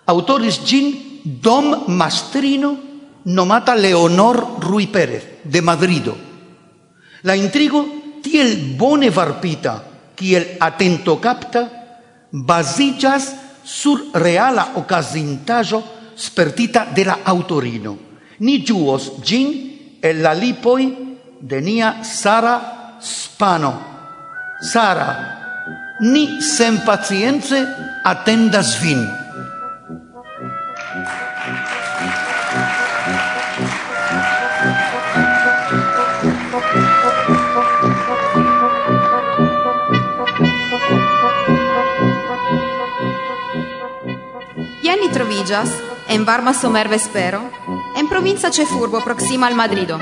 autoris 0.10 0.62
gin 0.66 1.22
dom 1.24 1.86
mastrino 1.88 2.78
nomata 3.25 3.75
Leonor 3.75 4.58
Rui 4.60 4.88
Pérez 4.88 5.42
de 5.44 5.62
Madrido. 5.62 6.16
La 7.24 7.36
intrigo 7.36 7.86
tiel 8.24 8.75
bone 8.78 9.10
varpita 9.10 9.84
kiel 10.16 10.58
atento 10.60 11.20
capta 11.22 11.68
basillas 12.32 13.36
sur 13.63 14.10
reala 14.13 14.74
ocasintajo 14.75 15.84
spertita 16.16 16.86
de 16.86 17.06
la 17.06 17.20
autorino. 17.24 17.98
Ni 18.39 18.63
giuos 18.66 19.22
gin 19.22 20.00
el 20.01 20.24
la 20.24 20.34
lipoi 20.34 21.18
de 21.39 21.62
nia 21.62 22.04
Sara 22.04 22.98
Spano. 23.00 23.88
Sara, 24.62 25.39
ni 26.01 26.42
sen 26.42 26.84
pacienze 26.84 27.63
attendas 28.04 28.75
vin. 28.82 29.08
Trovigas, 45.50 45.82
en 46.08 46.25
varma 46.25 46.53
somer 46.53 46.88
vespero, 46.88 47.41
en 47.96 48.08
provincia 48.08 48.51
ce 48.51 48.65
furbo 48.65 49.01
proxima 49.01 49.48
al 49.48 49.56
Madrido. 49.56 49.98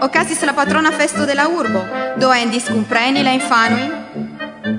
Ocasis 0.00 0.42
la 0.42 0.52
patrona 0.52 0.90
festo 0.90 1.26
de 1.26 1.36
la 1.36 1.46
urbo, 1.46 1.84
do 2.16 2.32
endis 2.32 2.64
cumpreni 2.64 3.22
la 3.22 3.30
infanuin, 3.32 3.92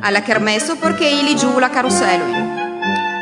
alla 0.02 0.22
kermeso 0.22 0.76
porche 0.76 1.08
ili 1.08 1.38
giù 1.38 1.60
la 1.60 1.70
caruselui. 1.70 2.36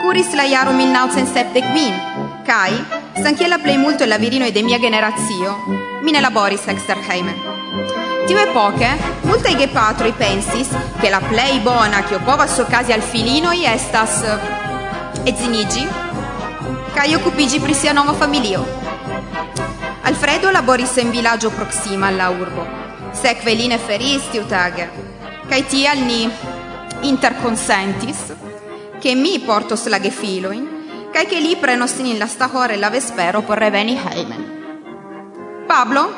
Curis 0.01 0.33
la 0.33 0.43
iarum 0.43 0.75
1970 0.75 2.41
kai, 2.43 2.83
sanchie 3.21 3.47
la 3.47 3.59
plei 3.59 3.77
multo 3.77 4.03
la 4.05 4.17
virino 4.17 4.49
de 4.49 4.63
mia 4.63 4.79
generazio, 4.79 5.57
mine 6.01 6.21
laboris 6.21 6.65
exterheimen. 6.65 7.37
Tiu 8.25 8.37
epoche, 8.37 8.97
multae 9.21 9.55
gepatroi 9.55 10.13
pensis 10.13 10.69
che 10.99 11.09
la 11.09 11.19
plei 11.19 11.59
bona 11.59 12.01
che 12.01 12.15
opovas 12.15 12.57
ocasi 12.57 12.93
al 12.93 13.01
filinoi 13.01 13.63
estas 13.65 14.23
zinigi, 15.35 16.10
cae 16.93 17.15
occupigi 17.15 17.59
pri 17.59 17.73
sia 17.73 17.91
nova 17.93 18.13
familio. 18.13 18.65
Alfredo 20.03 20.49
laboris 20.49 20.97
en 20.97 21.09
villaggio 21.09 21.49
proxima 21.49 22.07
alla 22.07 22.29
urbo, 22.29 22.65
seque 23.11 23.53
line 23.53 23.77
feris 23.77 24.29
tiutage, 24.29 24.89
cae 25.47 25.65
tial 25.65 25.99
ni 25.99 26.29
interconsentis, 27.01 28.35
che 28.99 29.15
mi 29.15 29.39
portos 29.39 29.87
la 29.87 29.99
gefiloin, 29.99 31.09
ca 31.11 31.23
che 31.23 31.39
li 31.39 31.55
prenos 31.55 31.97
in 31.97 32.17
la 32.17 32.27
stahore 32.27 32.77
la 32.77 32.89
vespero 32.89 33.41
por 33.41 33.57
reveni 33.57 33.97
heimen. 33.97 35.65
Pablo, 35.67 36.13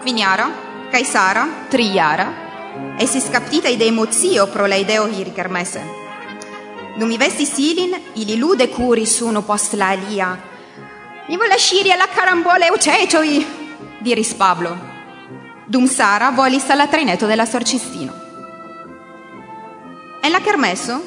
Quiniara, 0.00 0.50
cae 0.90 1.04
Sara, 1.04 1.48
Triara, 1.68 2.46
si 3.04 3.20
scaptita 3.20 3.68
ide 3.68 3.86
emozio 3.86 4.46
pro 4.48 4.66
la 4.66 4.74
ideo 4.74 5.06
hiri 5.06 5.32
kermesse, 5.32 6.07
Numivestis 6.98 7.52
ilin, 7.58 7.94
ili 8.14 8.36
lude 8.36 8.66
curis 8.68 9.20
uno 9.20 9.42
post 9.42 9.74
la 9.74 9.88
alia. 9.94 10.36
Mi 11.28 11.36
vuole 11.36 11.56
sciri 11.56 11.92
alla 11.92 12.08
carambola 12.08 12.66
e 12.66 12.70
ucecioi, 12.70 13.46
diris 14.00 14.34
Pablo. 14.34 14.76
Dum 15.66 15.86
Sara 15.86 16.30
volis 16.30 16.68
alla 16.70 16.88
trineto 16.88 17.26
della 17.26 17.46
sorcistino. 17.46 18.12
En 20.22 20.32
la 20.32 20.40
kermeso, 20.40 21.00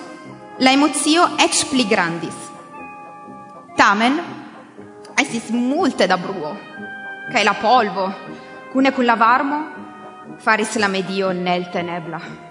la 0.59 0.71
emozio 0.71 1.35
ec 1.37 1.67
pli 1.67 1.85
grandis. 1.85 2.35
Tamen, 3.75 4.21
estis 5.15 5.49
multe 5.49 6.07
da 6.07 6.17
bruo, 6.17 6.57
cae 7.33 7.43
la 7.43 7.53
polvo, 7.53 8.13
cune 8.71 8.93
cun 8.93 9.05
la 9.05 9.15
varmo, 9.15 9.65
faris 10.37 10.75
la 10.75 10.87
medio 10.87 11.33
nel 11.33 11.69
tenebla. 11.69 12.50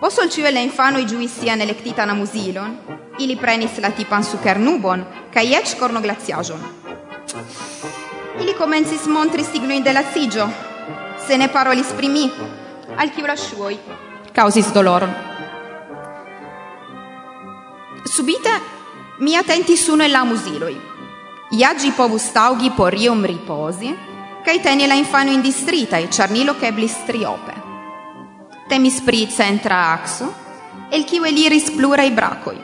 Osolciu 0.00 0.44
la 0.50 0.60
infanoi 0.60 1.04
giui 1.04 1.28
sian 1.28 1.58
na 2.06 2.14
musilon? 2.14 2.78
ili 3.18 3.36
prenis 3.36 3.78
la 3.78 3.90
tipan 3.90 4.24
sukernubon 4.24 5.04
kaj 5.34 5.44
corno 5.44 5.78
kornoglaciaĵon. 5.78 6.60
Ili 8.40 8.54
comensis 8.58 9.06
montri 9.06 9.44
signojn 9.44 9.82
de 9.82 9.92
laciĝo, 9.92 10.48
se 11.26 11.38
ne 11.38 11.48
parolis 11.48 11.92
primi, 11.96 12.30
al 12.96 13.10
kiu 13.10 13.26
la 13.26 13.36
ŝuoj 13.36 13.76
doloron. 14.74 15.12
Subite 18.16 18.50
mi 19.18 19.36
attenti 19.36 19.76
su 19.76 19.92
el 19.94 20.12
la 20.12 20.24
Iagi 21.50 21.88
Ja 21.88 21.94
povus 21.96 22.32
taugi 22.32 22.70
por 22.76 22.94
iom 22.94 23.24
ripozi, 23.24 23.94
kaj 24.44 24.62
teni 24.62 24.86
la 24.86 24.94
infano 24.94 25.30
indistrita 25.30 25.98
e 25.98 26.08
ĉar 26.10 26.30
ni 26.30 26.44
triope. 27.06 27.63
Temisprizza 28.68 29.44
entra 29.44 29.92
axo, 29.92 30.32
el 30.90 31.04
chiu 31.04 31.24
eliris 31.24 31.70
pluraj 31.70 32.10
brakoj. 32.16 32.56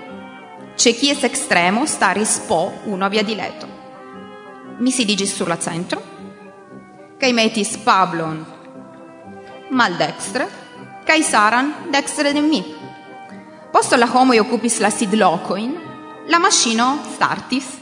Ĉe 0.80 0.92
kies 0.96 1.24
extremo 1.28 1.84
staris 1.86 2.38
po 2.48 2.72
uno 2.86 3.08
via 3.08 3.22
di 3.22 3.34
leto. 3.34 3.66
Mi 4.78 4.90
sidigis 4.90 5.34
sur 5.34 5.48
la 5.48 5.58
centro 5.60 6.00
kaj 7.20 7.32
metis 7.36 7.74
Pablon 7.84 8.38
mal 9.76 9.98
dextre, 10.00 10.46
kaj 11.04 11.20
Saran 11.22 11.68
dextre 11.92 12.32
de 12.32 12.40
mi. 12.40 12.62
Posto 13.70 13.96
la 13.96 14.08
homoj 14.08 14.40
occupis 14.40 14.80
la 14.80 14.90
sidlokojn, 14.90 15.76
la 16.32 16.38
maŝino 16.40 16.88
startis 17.12 17.80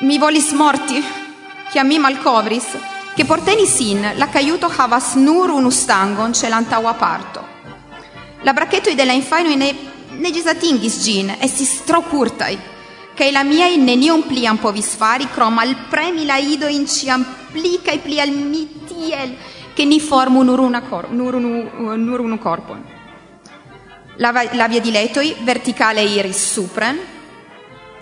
mi 0.00 0.18
volis 0.18 0.52
morti, 0.52 1.02
che 1.70 1.78
a 1.78 1.82
mi 1.84 1.98
malcovris, 1.98 2.76
che 3.20 3.26
porteni 3.26 3.66
sin 3.66 4.12
la 4.16 4.30
caiuto 4.30 4.72
havas 4.74 5.12
nur 5.12 5.50
unu 5.50 5.68
stangon 5.68 6.32
ce 6.32 6.48
l'antaua 6.48 6.94
parto. 6.94 7.46
La 8.40 8.54
bracchetto 8.54 8.94
della 8.94 9.12
infaino 9.12 9.54
ne, 9.54 9.76
ne 10.16 10.30
gisatingis 10.30 11.02
gin, 11.02 11.36
estis 11.38 11.84
tro 11.84 12.00
curtai, 12.00 12.58
che 13.12 13.30
la 13.30 13.44
mia 13.44 13.66
in 13.66 13.84
nenium 13.84 14.22
pliam 14.22 14.56
povis 14.56 14.94
fari, 14.94 15.28
crom 15.28 15.58
al 15.58 15.76
premi 15.90 16.24
la 16.24 16.38
ido 16.38 16.66
in 16.66 16.88
ciam 16.88 17.22
pli 17.52 17.82
cae 17.82 17.98
pli 17.98 18.18
al 18.18 18.30
mitiel, 18.30 19.36
che 19.74 19.84
ni 19.84 20.00
formu 20.00 20.40
nur, 20.40 20.60
una 20.60 20.80
cor, 20.80 21.10
nur, 21.10 21.34
unu, 21.34 21.96
nur 21.96 22.20
unu 22.20 22.38
corpon. 22.38 22.82
La, 24.16 24.32
la 24.52 24.66
via 24.66 24.80
di 24.80 24.90
letoi 24.90 25.36
verticale 25.40 26.00
iris 26.00 26.52
supren, 26.52 26.98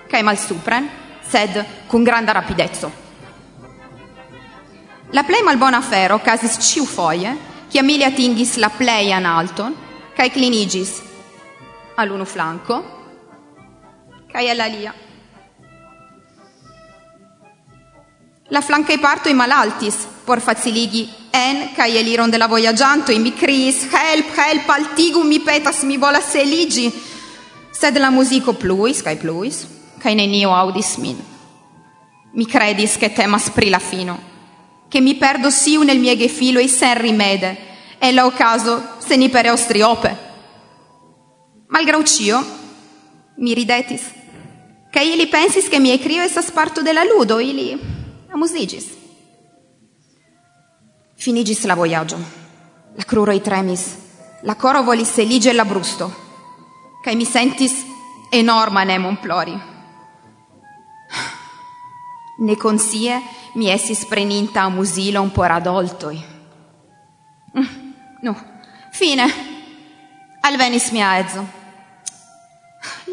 cae 0.07 0.23
mal 0.23 0.39
supren, 0.39 0.89
sed 1.27 1.65
con 1.89 2.05
granda 2.05 2.31
rapidezzo. 2.31 3.08
La 5.11 5.25
plej 5.25 5.43
malbona 5.43 5.81
casis 6.23 6.59
ciu 6.61 6.85
foie, 6.85 7.37
che 7.71 7.79
Amelia 7.79 8.09
atingis 8.09 8.57
la 8.57 8.69
plejan 8.69 9.25
alton 9.25 9.75
kaj 10.15 10.31
clinigis 10.31 11.01
al 11.97 12.11
unu 12.11 12.25
flanko 12.25 12.77
kaj 14.33 14.51
al 14.51 14.61
alia. 14.61 14.95
La 18.51 18.61
parto 19.01 19.29
i 19.29 19.35
malaltis 19.35 20.07
por 20.25 20.41
faciligi 20.41 21.09
en 21.33 21.75
cae 21.75 21.99
eliron 22.01 22.31
de 22.31 22.39
la 22.39 22.47
voyagianto, 22.47 23.13
mi 23.19 23.33
kriis: 23.33 23.89
"Help, 23.91 24.37
help, 24.37 24.69
altigum 24.69 25.27
mi 25.27 25.41
petas, 25.41 25.83
mi 25.85 25.97
volas 25.97 26.35
eligi, 26.35 26.93
Sed 27.71 27.97
la 27.97 28.11
musico 28.11 28.55
pluis 28.55 29.03
cae 29.03 29.17
pluis 29.17 29.67
cae 30.03 30.15
nenio 30.15 30.51
audis 30.51 30.97
min. 30.99 31.17
Mi 32.33 32.45
credis 32.45 32.97
che 32.97 33.13
temas 33.13 33.51
pri 33.51 33.71
la 33.71 33.79
fino. 33.79 34.38
Che 34.89 35.01
mi 35.01 35.15
perdo 35.17 35.51
siu 35.51 35.83
nel 35.83 35.99
mie 35.99 36.17
gefilo 36.17 36.59
e 36.59 36.69
sen 36.69 36.99
rimede, 36.99 37.57
e 37.99 38.13
la 38.13 38.25
ocaso 38.25 38.97
se 38.99 39.17
ni 39.17 39.29
per 39.29 39.51
ostriope. 39.51 40.27
Malgrau 41.69 42.03
cio, 42.03 42.43
mi 43.37 43.53
ridetis, 43.55 44.03
che 44.91 45.03
ili 45.03 45.29
pensis 45.29 45.69
che 45.69 45.79
mi 45.79 45.91
ecrio 45.91 46.23
esas 46.23 46.51
parto 46.51 46.83
della 46.83 47.05
ludo, 47.05 47.39
ili 47.39 47.79
amusigis. 48.31 48.87
Finigis 51.15 51.65
la 51.65 51.75
voyaggio, 51.75 52.17
la 52.95 53.05
cruroi 53.05 53.41
tremis, 53.41 53.97
la 54.43 54.55
coro 54.55 54.83
volis 54.83 55.19
elige 55.19 55.53
la 55.53 55.65
brusto, 55.65 56.15
che 57.03 57.15
mi 57.15 57.25
sentis 57.25 57.85
enorma 58.31 58.85
nemon 58.85 59.19
plori 59.19 59.77
ne 62.39 62.57
consie 62.57 63.21
mi 63.55 63.69
essi 63.69 63.95
spreninta 63.95 64.63
a 64.63 64.69
musilo 64.69 65.21
un 65.21 65.33
po' 65.33 65.45
radoltoi. 65.45 66.25
Mm, 67.57 67.93
no, 68.23 68.37
fine. 68.93 69.25
Al 70.41 70.57
venis 70.57 70.91
mi 70.91 71.03
aezzo. 71.03 71.47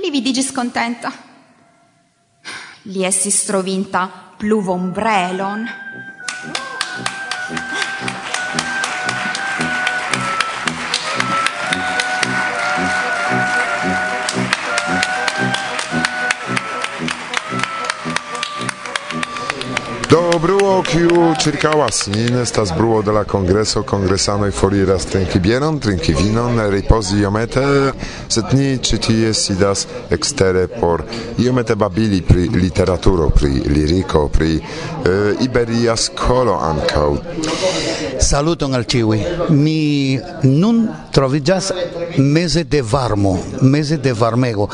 Li 0.01 0.09
vidi 0.09 0.43
scontenta. 0.43 1.11
Li 2.83 3.03
essi 3.03 3.31
strovinta 3.31 4.33
pluvombrelon. 4.37 5.67
Do 20.09 20.19
bruo 20.37 20.83
kiu 20.85 21.31
ĉirkaŭas 21.41 22.03
nin 22.13 22.35
estas 22.37 22.69
bruo 22.77 22.99
de 23.01 23.13
la 23.15 23.23
kongreso, 23.25 23.81
kongresanoj 23.89 24.51
foriras 24.53 25.07
trinki 25.09 25.39
bieron, 25.41 25.79
trinki 25.81 26.13
vinon, 26.13 26.59
ripozi 26.69 27.17
iomete, 27.23 27.63
sed 28.29 28.53
ni 28.53 28.75
ĉi 28.85 28.99
tie 29.07 29.31
sidas 29.33 29.87
ekstere 30.13 30.67
por 30.67 31.01
iomete 31.41 31.75
babili 31.75 32.21
pri 32.21 32.45
literaturo, 32.53 33.31
pri 33.33 33.63
liriko, 33.65 34.27
pri 34.29 34.59
uh, 34.59 35.43
iberia 35.45 35.97
skolo 35.97 36.59
ankaŭ. 36.69 37.09
Saluton 38.21 38.77
al 38.77 38.85
ĉiuj. 38.85 39.19
Mi 39.49 40.19
nun 40.43 40.85
troviĝas 41.17 41.73
meze 42.17 42.63
de 42.63 42.85
varmo, 42.85 43.39
meze 43.61 43.97
de 43.97 44.13
varmego. 44.13 44.69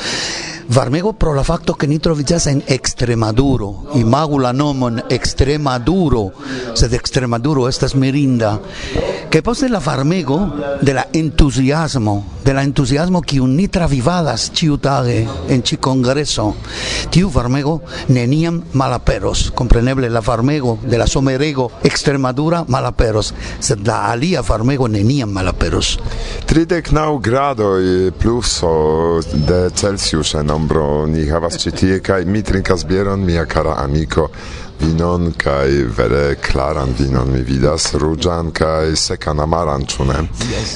Varmego 0.68 1.14
pro 1.14 1.34
la 1.34 1.44
facto 1.44 1.74
che 1.74 1.88
ni 1.88 2.00
troviĝas 2.00 2.48
en 2.48 2.62
extremaduro 2.66 3.92
imagu 3.94 4.40
la 4.40 4.52
nomon 4.52 5.02
se 5.10 5.20
sed 6.74 6.94
extremaduro 6.94 7.68
estas 7.68 7.94
mirinda. 7.94 8.60
Che 9.30 9.42
poste 9.42 9.70
la 9.70 9.80
varmego 9.80 10.54
de 10.82 10.94
la 10.94 11.08
entusiasmo 11.12 12.42
de 12.44 12.54
la 12.54 12.64
entusiasmo 12.64 13.22
kiun 13.22 13.56
ni 13.56 13.68
travivadas 13.68 14.52
ciutage 14.54 15.28
en 15.50 15.64
ci 15.64 15.78
congreso, 15.78 16.56
tiu 17.10 17.30
varmego 17.30 17.82
neniam 18.10 18.62
malaperos, 18.74 19.52
compreneble 19.52 20.10
la 20.10 20.22
varmego 20.22 20.80
de 20.82 20.98
la 20.98 21.08
somerego 21.08 21.72
extremadura 21.84 22.66
malaperos, 22.68 23.34
sed 23.60 23.86
la 23.86 24.12
alia 24.12 24.42
varmego 24.42 24.88
neniam 24.88 25.32
malaperos. 25.32 26.00
39 26.46 27.20
gradoj 27.22 28.12
pluso 28.18 29.20
de 29.34 29.70
Celsius 29.76 30.36
en 30.36 30.51
nombro 30.52 31.06
ni 31.08 31.24
havas 31.32 31.56
ĉi 31.64 31.72
tie 31.80 31.98
kaj 32.04 32.26
mi 32.28 32.42
trinkas 32.44 32.84
bieron 32.88 33.22
mia 33.24 33.46
kara 33.48 33.78
amiko 33.80 34.26
vinon 34.82 35.30
kaj 35.40 35.68
vere 35.98 36.36
klaran 36.44 36.92
vinon. 37.00 37.32
Mi 37.32 37.44
vidas 37.48 37.94
ruĝan 38.02 38.52
kaj 38.52 38.96
sekan 39.00 39.40
amaran 39.40 39.86
ĉu 39.88 40.08
ne? 40.10 40.26
Yes. 40.52 40.74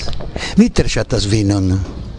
mi 0.62 0.70
tre 0.70 0.92
ŝatas 0.96 1.28
vinon. 1.32 1.74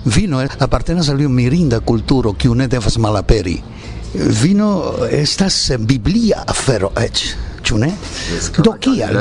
Vino 0.05 0.43
apartenas 0.67 1.09
al 1.09 1.21
iu 1.25 1.33
mirinda 1.33 1.81
kulturo 1.81 2.35
kiu 2.39 2.55
ne 2.55 2.69
devas 2.69 2.99
malaperi. 3.03 3.57
Vino 4.43 4.71
estas 5.11 5.57
biblia 5.79 6.45
afero 6.47 6.93
eĉ 7.01 7.25
ĉu 7.67 7.79
ne? 7.83 7.91
Do 8.63 8.77
kial? 8.81 9.17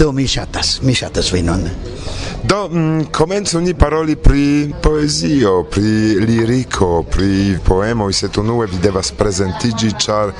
Do 0.00 0.10
mi 0.12 0.26
ŝatas, 0.26 0.80
mi 0.82 0.94
ŝatas 0.98 1.30
vinon. 1.32 1.62
Do 2.46 2.68
mm, 2.68 3.04
komencu 3.14 3.60
ni 3.60 3.74
paroli 3.74 4.16
pri 4.16 4.72
poezio, 4.82 5.62
pri 5.70 6.14
liriko, 6.26 7.04
pri 7.10 7.58
poemoj, 7.64 8.12
sed 8.12 8.38
unue 8.42 8.66
vi 8.70 8.78
devas 8.82 9.12
prezentiĝi, 9.18 9.92
ĉar 9.98 10.32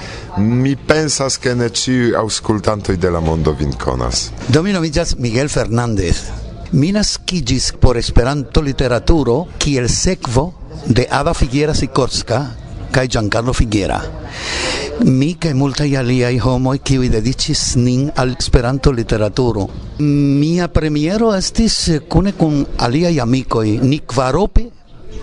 mi 0.42 0.76
pensas 0.76 1.38
ke 1.42 1.54
ne 1.54 1.70
ĉiuj 1.70 2.14
aŭskultantoj 2.18 2.96
de 2.98 3.10
la 3.10 3.20
mondo 3.22 3.54
vin 3.58 3.72
konas. 3.78 4.30
Do 4.48 4.62
mi 4.66 4.74
nomiĝas 4.74 5.16
Miguel 5.18 5.50
Fernández. 5.50 6.22
Mi 6.72 6.92
naskiĝis 6.92 7.72
por 7.80 7.98
Esperanto 7.98 8.62
literaturo 8.62 9.44
kiel 9.62 9.88
sekvo 9.88 10.52
de 10.86 11.06
Ada 11.10 11.34
Figuera 11.34 11.74
Sikorska 11.74 12.65
kaj 12.96 13.08
Giancarlo 13.12 13.52
Figuera. 13.52 14.00
Mi 15.04 15.34
kaj 15.36 15.52
multaj 15.54 15.88
aliaj 16.00 16.38
homoj 16.40 16.78
kiuj 16.80 17.10
dediĉis 17.12 17.64
nin 17.76 18.06
al 18.16 18.32
Esperanto 18.32 18.92
literaturo. 18.92 19.66
Mia 20.00 20.68
premiero 20.72 21.34
estis 21.36 21.76
kune 22.08 22.32
kun 22.38 22.62
aliaj 22.86 23.18
amikoj. 23.26 23.66
Ni 23.82 24.00
kvarope 24.08 24.70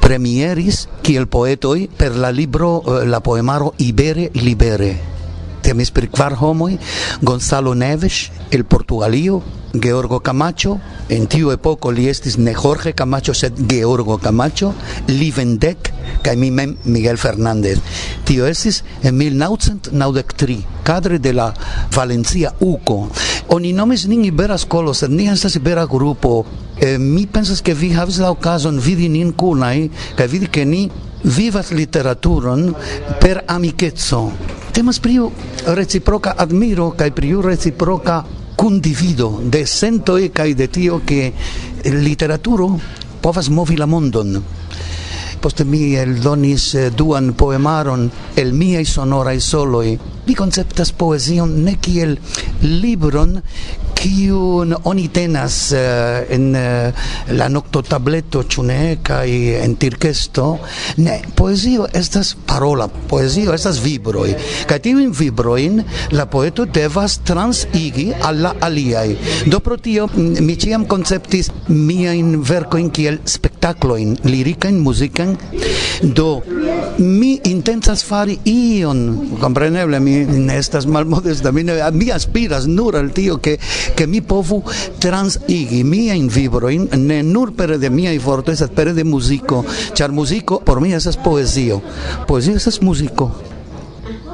premieris 0.04 0.84
kiel 1.02 1.26
poetoj 1.26 1.80
per 1.98 2.14
la 2.18 2.30
libro 2.30 2.76
eh, 2.84 3.02
la 3.10 3.24
poemaro 3.26 3.74
Ibere 3.80 4.30
Libere 4.36 5.13
temis 5.64 5.92
per 5.96 6.10
kvar 6.12 6.36
homoj, 6.40 6.78
Gonzalo 7.22 7.74
Neves 7.76 8.30
el 8.52 8.66
Portugalio, 8.66 9.42
Georgo 9.74 10.20
Camacho, 10.20 10.78
en 11.10 11.26
tiu 11.26 11.50
epoko 11.50 11.90
li 11.92 12.06
estis 12.12 12.38
ne 12.38 12.54
Jorge 12.54 12.94
Camacho 12.94 13.34
sed 13.34 13.58
Georgo 13.70 14.20
Camacho, 14.22 14.74
li 15.10 15.32
Vendek 15.34 15.90
kaj 16.24 16.36
mi 16.38 16.52
mem 16.52 16.76
Miguel 16.86 17.18
Fernández. 17.18 17.80
Tio 18.28 18.46
estis 18.48 18.84
en 19.02 19.18
1993 19.18 20.84
cadre 20.84 21.18
de 21.20 21.34
la 21.34 21.54
Valencia 21.96 22.54
UCO. 22.60 23.08
Oni 23.48 23.74
nomis 23.74 24.06
nin 24.08 24.26
Ibera 24.26 24.58
Skolo, 24.58 24.94
sed 24.94 25.10
ni 25.10 25.28
estas 25.32 25.56
Ibera 25.58 25.88
Grupo 25.90 26.46
eh, 26.84 26.98
mi 26.98 27.26
pensas 27.28 27.62
che 27.62 27.74
vi 27.74 27.94
havis 27.94 28.20
la 28.20 28.30
occasion 28.30 28.78
vidi 28.78 29.08
nin 29.08 29.36
cunai, 29.36 29.90
ca 30.16 30.26
vidi 30.26 30.50
che 30.50 30.66
ni 30.66 30.92
vivas 31.22 31.72
literaturon 31.72 32.76
per 33.20 33.44
amicetso. 33.46 34.36
Temas 34.72 35.00
pri 35.00 35.24
reciproca 35.64 36.36
admiro 36.36 36.92
kaj 36.92 37.12
pri 37.16 37.40
reciproca 37.40 38.26
condivido 38.56 39.40
de 39.44 39.66
sentoi 39.66 40.32
kaj 40.32 40.54
de 40.54 40.68
tio 40.68 41.02
che 41.06 41.32
literaturo 41.84 42.80
povas 43.22 43.48
movi 43.48 43.78
la 43.78 43.86
mondon 43.86 44.44
poste 45.44 45.66
mi 45.68 45.92
eldonis 46.00 46.74
eh, 46.74 46.90
duan 46.96 47.34
poemaron 47.36 48.06
el 48.40 48.54
miei 48.56 48.86
sonorai 48.88 49.42
soloi. 49.44 49.98
Mi 50.24 50.36
conceptas 50.40 50.94
poesion 50.96 51.58
ne 51.66 51.76
kiel 51.84 52.16
libron, 52.62 53.42
kiun 54.04 54.76
oni 54.90 55.08
tenas 55.16 55.58
uh, 55.72 55.80
en 56.36 56.50
uh, 56.52 57.06
la 57.38 57.48
nocto 57.48 57.82
tableto 57.88 58.42
ĉune 58.44 58.98
kaj 59.06 59.30
en 59.62 59.76
tirkesto? 59.80 60.48
Ne 60.98 61.22
poezio 61.38 61.88
estas 61.96 62.34
parola 62.48 62.90
poezio 63.10 63.54
estas 63.56 63.80
vibroj 63.84 64.34
kaj 64.68 64.80
tiujn 64.84 65.14
vibrojn 65.16 65.80
la 66.18 66.26
poeto 66.28 66.66
devas 66.66 67.20
transigi 67.24 68.10
al 68.22 68.44
la 68.44 68.54
aliaj. 68.68 69.16
Do 69.48 69.62
pro 69.64 69.78
tio 69.78 70.10
mi 70.18 70.58
ĉiam 70.60 70.84
konceptis 70.90 71.52
miajn 71.70 72.36
verkojn 72.44 72.92
kiel 72.92 73.22
spektaklojn 73.30 74.18
lirikajn 74.28 74.82
muzikan 74.84 75.38
do 76.02 76.42
mi 76.98 77.40
intencas 77.48 78.04
fari 78.04 78.38
ion 78.50 79.04
kompreneble 79.40 80.00
mi 80.04 80.16
ne 80.26 80.58
estas 80.58 80.86
malmodesta 80.86 81.52
mi, 81.52 81.64
ne, 81.64 81.78
mi 81.92 82.12
aspiras 82.12 82.68
nur 82.68 82.98
al 83.00 83.12
tio 83.16 83.38
ke 83.38 83.58
che 83.94 84.08
mi 84.08 84.22
povu 84.22 84.64
transigi 84.98 85.84
mia 85.84 86.14
in 86.14 86.28
vibroin 86.28 86.88
ne 86.92 87.22
nur 87.22 87.54
per 87.54 87.78
de 87.78 87.90
mia 87.90 88.12
i 88.12 88.20
forto 88.20 88.54
sed 88.56 88.72
per 88.72 88.94
de 88.94 89.04
musico 89.04 89.64
char 89.94 90.12
musico 90.12 90.60
por 90.60 90.80
mi 90.82 90.94
esas 90.94 91.18
poesio. 91.18 91.82
Poesio 92.26 92.56
esas 92.56 92.82
musico. 92.82 93.32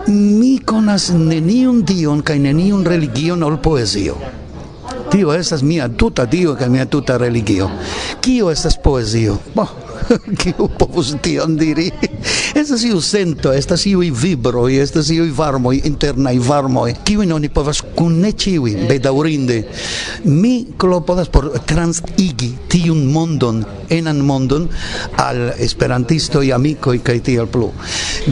Mi 0.07 0.59
konas 0.59 1.09
neniun 1.09 1.83
dion 1.83 2.23
kai 2.23 2.39
neniun 2.39 2.85
religion 2.85 3.43
ol 3.43 3.59
poesio. 3.59 4.15
Tio 5.09 5.33
estas 5.33 5.61
mia 5.61 5.89
tuta 5.89 6.25
dio 6.25 6.55
kaj 6.55 6.69
mia 6.69 6.85
tuta 6.85 7.17
religio. 7.17 7.69
Kio 8.21 8.49
estas 8.51 8.77
poezio 8.77 9.39
Bo. 9.55 9.88
kiu 10.39 10.69
povus 10.79 11.15
tion 11.23 11.57
diri. 11.59 11.89
Estas 12.55 12.83
iu 12.88 12.99
sento, 13.01 13.51
estas 13.53 13.85
iui 13.88 14.09
vibro, 14.12 14.67
estas 14.69 15.09
iui 15.13 15.29
varmoi, 15.35 15.81
internai 15.88 16.39
varmoi, 16.43 16.95
kiuin 17.05 17.31
oni 17.33 17.49
povas 17.53 17.81
kun 17.95 18.19
ne 18.23 18.31
ciui, 18.33 18.75
bedaurinde. 18.89 19.59
Mi 20.25 20.73
klopodas 20.77 21.29
por 21.31 21.51
transigi 21.69 22.51
tiun 22.69 23.05
mondon, 23.13 23.62
enan 23.89 24.21
mondon, 24.25 24.67
al 25.21 25.53
esperantistoi, 25.57 26.51
amicoi, 26.55 27.01
kaj 27.05 27.19
tiel 27.25 27.47
plu. 27.51 27.71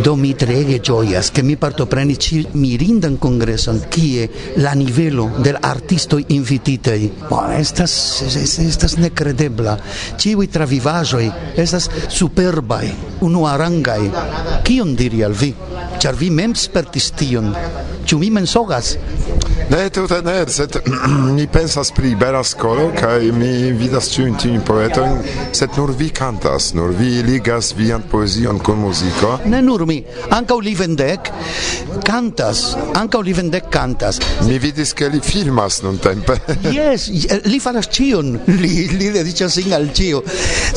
Do 0.04 0.16
mi 0.20 0.34
treege 0.38 0.80
gioias, 0.84 1.32
che 1.32 1.44
mi 1.44 1.58
partopreni 1.58 2.18
ci 2.18 2.44
mirindan 2.52 3.18
congreson, 3.18 3.84
kie 3.90 4.30
la 4.58 4.74
nivelo 4.74 5.30
del 5.38 5.58
artisto 5.62 6.20
invititei. 6.20 7.12
Bon, 7.30 7.52
estas, 7.54 8.22
estas 8.62 8.98
necredebla. 8.98 9.78
Ciui 10.18 10.50
travivajo 10.50 11.22
estas 11.58 11.90
superbaj, 12.14 12.86
unuarangaj. 13.26 14.02
Kion 14.68 14.96
diri 14.98 15.24
al 15.26 15.34
vi? 15.38 15.54
Ĉar 15.98 16.18
vi 16.20 16.30
mem 16.30 16.54
spertis 16.56 17.12
tion. 17.18 17.50
Ĉu 18.08 18.20
mi 18.22 18.30
mensogas? 18.32 18.94
Ne, 19.68 19.90
tute 19.92 20.22
ne, 20.24 20.46
sed 20.48 20.78
mi 21.36 21.48
pensas 21.52 21.90
pri 21.92 22.14
bela 22.16 22.40
skolo, 22.44 22.86
kaj 22.96 23.26
mi 23.36 23.74
vidas 23.76 24.08
ĉiujn 24.14 24.38
tiujn 24.40 24.62
poetojn, 24.64 25.18
sed 25.52 25.76
nur 25.76 25.92
vi 26.00 26.08
kantas, 26.16 26.70
nur 26.78 26.94
vi 26.96 27.20
ligas 27.28 27.74
vian 27.76 28.06
poezion 28.08 28.62
kun 28.64 28.80
muziko. 28.86 29.34
Ne 29.52 29.60
nur 29.62 29.84
mi, 29.90 29.98
ankaŭ 30.38 30.58
li 30.64 30.72
vendek 30.80 31.32
kantas, 32.08 32.62
ankaŭ 32.96 33.20
li 33.28 33.34
vendek 33.36 33.68
kantas. 33.74 34.22
Mi 34.48 34.56
vidis, 34.64 34.94
ke 34.96 35.10
li 35.12 35.20
filmas 35.20 35.82
nuntempe. 35.84 36.38
Jes, 36.78 37.10
eh, 37.28 37.44
li 37.52 37.60
faras 37.60 37.92
ĉion, 37.92 38.32
li, 38.62 38.72
li 38.96 39.12
dediĉas 39.18 39.60
sin 39.60 39.76
al 39.76 39.90
ĉio. 39.92 40.24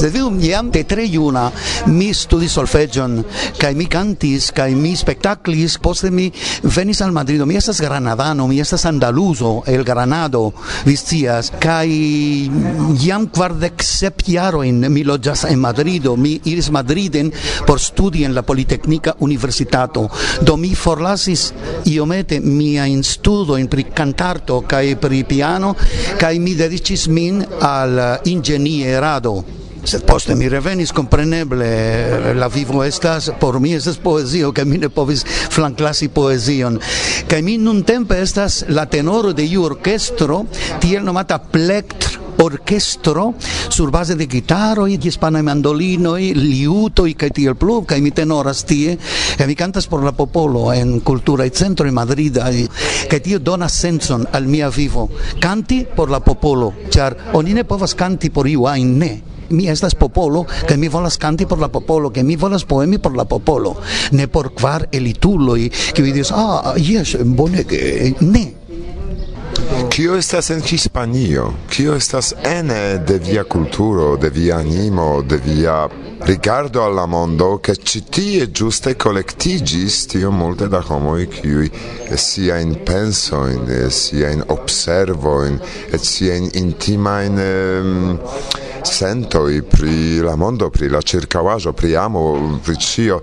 Sed 0.00 0.11
vidu, 0.11 0.33
jam 0.42 0.72
de 0.74 0.83
tre 0.83 1.07
juna 1.07 1.46
mi 1.94 2.11
studis 2.16 2.59
solfegion, 2.59 3.20
kaj 3.61 3.72
mi 3.79 3.87
kantis, 3.87 4.50
kaj 4.57 4.74
mi 4.74 4.96
spektaklis, 4.98 5.79
poste 5.79 6.11
mi 6.11 6.26
venis 6.66 7.07
al 7.07 7.14
Madrido, 7.14 7.46
mi 7.46 7.55
estas 7.61 7.79
granadano, 7.87 8.50
mi 8.50 8.59
estas 8.59 8.80
venas 8.81 8.87
andaluzo 8.87 9.62
el 9.66 9.85
Granado 9.85 10.53
viscias 10.85 11.53
kai 11.61 12.51
jam 12.97 13.29
kvardek 13.29 13.83
sep 13.83 14.23
jarojn 14.27 14.88
mi 14.90 15.05
loĝas 15.05 15.45
en 15.45 15.61
Madrido. 15.61 16.16
Mi 16.16 16.40
iris 16.45 16.71
Madriden 16.71 17.33
por 17.66 17.81
studi 17.81 18.25
en 18.25 18.35
la 18.35 18.43
Politeknika 18.43 19.14
Universitato. 19.21 20.09
Do 20.40 20.57
mi 20.57 20.75
forlasis 20.75 21.53
iomete 21.85 22.40
mia 22.40 22.87
studo 23.03 23.57
in 23.57 23.69
pri 23.69 23.85
cantarto 23.93 24.62
kai 24.66 24.97
pri 24.97 25.25
piano 25.25 25.75
kai 26.19 26.38
mi 26.38 26.55
dedicis 26.55 27.07
min 27.09 27.45
al 27.61 28.21
ingenierado 28.25 29.60
Sed 29.81 30.05
poste 30.05 30.35
mi 30.37 30.49
revenis 30.49 30.93
compreneble 30.93 32.35
la 32.35 32.49
vivo 32.49 32.85
estas 32.85 33.31
por 33.40 33.61
mi 33.61 33.73
estas 33.75 33.97
poezio 33.97 34.53
ke 34.53 34.64
mi 34.64 34.79
ne 34.79 34.90
povis 34.93 35.25
flanklasi 35.25 36.11
poezion. 36.12 36.79
Kaj 37.29 37.40
mi 37.43 37.57
nuntempe 37.59 38.21
estas 38.21 38.64
la 38.69 38.87
tenoro 38.87 39.33
de 39.33 39.47
iu 39.49 39.64
orkestro 39.64 40.45
tiel 40.81 41.05
nomata 41.05 41.38
plektr 41.40 42.19
orkestro 42.40 43.35
sur 43.69 43.90
base 43.90 44.16
de 44.16 44.27
gitaro 44.27 44.87
e 44.87 44.99
hispana 45.01 45.43
mandolino 45.43 46.16
e 46.16 46.33
liuto 46.33 47.05
e 47.05 47.14
che 47.14 47.31
tiel 47.31 47.57
plu 47.57 47.85
che 47.85 48.01
mi 48.01 48.12
tenoras 48.12 48.64
tie 48.64 48.99
e 49.37 49.47
mi 49.47 49.55
cantas 49.55 49.87
por 49.87 50.03
la 50.03 50.12
popolo 50.12 50.73
en 50.73 51.01
cultura 51.01 51.45
e 51.45 51.53
centro 51.53 51.87
in 51.87 51.95
Madrid 51.95 52.40
che 53.09 53.21
tio 53.21 53.38
donas 53.38 53.73
senson 53.73 54.27
al 54.31 54.47
mia 54.47 54.69
vivo. 54.69 55.09
Canti 55.38 55.87
por 55.87 56.11
la 56.11 56.21
popolo 56.21 56.75
char 56.90 57.16
oni 57.33 57.53
ne 57.53 57.64
povas 57.64 57.95
canti 57.95 58.31
por 58.31 58.47
iu 58.47 58.66
ain 58.66 58.99
ne 58.99 59.30
mi 59.50 59.68
estas 59.68 59.94
popolo, 59.94 60.46
que 60.66 60.76
mi 60.76 60.88
volas 60.88 61.18
kanti 61.18 61.46
por 61.46 61.58
la 61.58 61.68
popolo, 61.68 62.12
que 62.12 62.24
mi 62.24 62.36
volas 62.36 62.64
poemi 62.64 62.98
por 62.98 63.16
la 63.16 63.24
popolo, 63.24 63.76
ne 64.12 64.28
por 64.28 64.54
kvar 64.54 64.88
elituloj, 64.92 65.70
kiuj 65.94 66.12
diras, 66.12 66.32
ah, 66.34 66.74
jes, 66.76 67.16
bonege, 67.24 68.14
ne, 68.20 68.60
Kio 69.88 70.16
estas 70.16 70.51
en 70.51 70.61
Hispanio? 70.62 71.53
Kio 71.71 71.95
estas 71.95 72.35
ene 72.45 72.99
de 72.99 73.19
via 73.19 73.45
kulturo, 73.45 74.16
de 74.16 74.31
via 74.31 74.57
animo, 74.57 75.23
de 75.23 75.37
via 75.37 75.88
rigardo 76.21 76.85
alla 76.85 77.07
mondo, 77.07 77.59
che 77.59 77.77
ci 77.77 78.05
tie 78.05 78.51
giuste 78.51 78.97
collectigis 78.97 80.07
tio 80.07 80.31
multe 80.31 80.69
da 80.69 80.85
homoi 80.87 81.27
qui 81.27 81.71
sia 82.14 82.59
in 82.59 82.83
penso 82.83 83.47
in 83.47 83.87
sia 83.88 84.29
in 84.29 84.45
observo 84.49 85.45
in 85.45 85.59
et 85.90 86.01
sia 86.01 86.35
in 86.35 86.49
intima 86.53 87.23
in 87.23 87.38
um, 87.38 88.21
sento 88.83 89.49
pri 89.69 90.19
la 90.19 90.37
mondo 90.37 90.69
pri 90.71 90.88
la 90.88 91.01
circawajo 91.01 91.73
pri 91.73 91.95
amo 91.95 92.59
pri 92.62 92.77
cio 92.77 93.23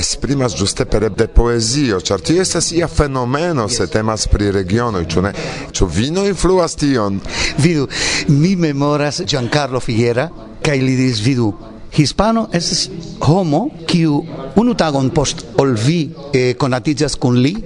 esprimas 0.00 0.56
giuste 0.56 0.86
per 0.88 1.08
de 1.10 1.28
poesio, 1.28 2.00
char 2.00 2.20
tio 2.20 2.42
estas 2.42 2.72
ia 2.72 2.88
fenomeno 2.88 3.68
se 3.68 3.86
temas 3.86 4.26
pri 4.28 4.50
regionoj, 4.50 5.04
ĉu 5.06 5.24
ne? 5.26 5.32
Ĉu 5.72 5.86
vino 5.86 6.26
influas 6.28 6.76
tion? 6.80 7.20
Vidu, 7.58 7.88
mi 8.28 8.56
memoras 8.56 9.22
Giancarlo 9.26 9.80
Figuera 9.80 10.28
kaj 10.64 10.78
li 10.80 10.96
diris 10.96 11.20
vidu 11.24 11.52
Hispano 11.92 12.48
es 12.52 12.88
homo 13.20 13.68
kiu 13.86 14.20
unu 14.56 14.74
tagon 14.74 15.10
post 15.10 15.42
ol 15.58 15.74
vi 15.74 16.00
eh, 16.32 16.54
konatiĝas 16.54 17.16
kun 17.18 17.40
li 17.42 17.56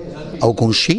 aŭ 0.40 0.51
kun 0.57 0.73
ŝi 0.73 0.97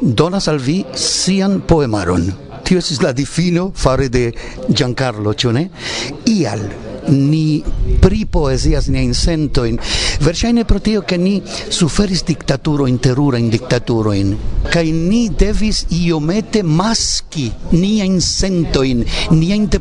donas 0.00 0.48
al 0.52 0.58
vi 0.60 0.82
sian 0.94 1.62
poemaron. 1.68 2.26
Tio 2.64 2.80
estis 2.80 3.00
la 3.00 3.12
difino 3.12 3.70
fare 3.74 4.08
de 4.08 4.30
Giancarlo, 4.68 5.32
ĉu 5.32 5.52
ne? 5.56 5.68
Ial 6.28 6.68
ni 7.08 7.62
pripoezias 8.00 8.88
niajn 8.92 9.14
sentojn, 9.14 9.78
verŝajne 10.24 10.64
pro 10.68 10.80
tio, 10.84 11.02
ke 11.02 11.18
ni 11.18 11.36
suferis 11.44 12.24
dictaturo 12.24 12.86
interura 12.90 13.38
in 13.38 13.50
dictaturo 13.52 14.12
in 14.14 14.34
kaj 14.72 14.84
ni 14.92 15.28
devis 15.28 15.84
iomete 15.92 16.62
maski 16.62 17.50
niajn 17.72 18.20
sentojn, 18.20 19.04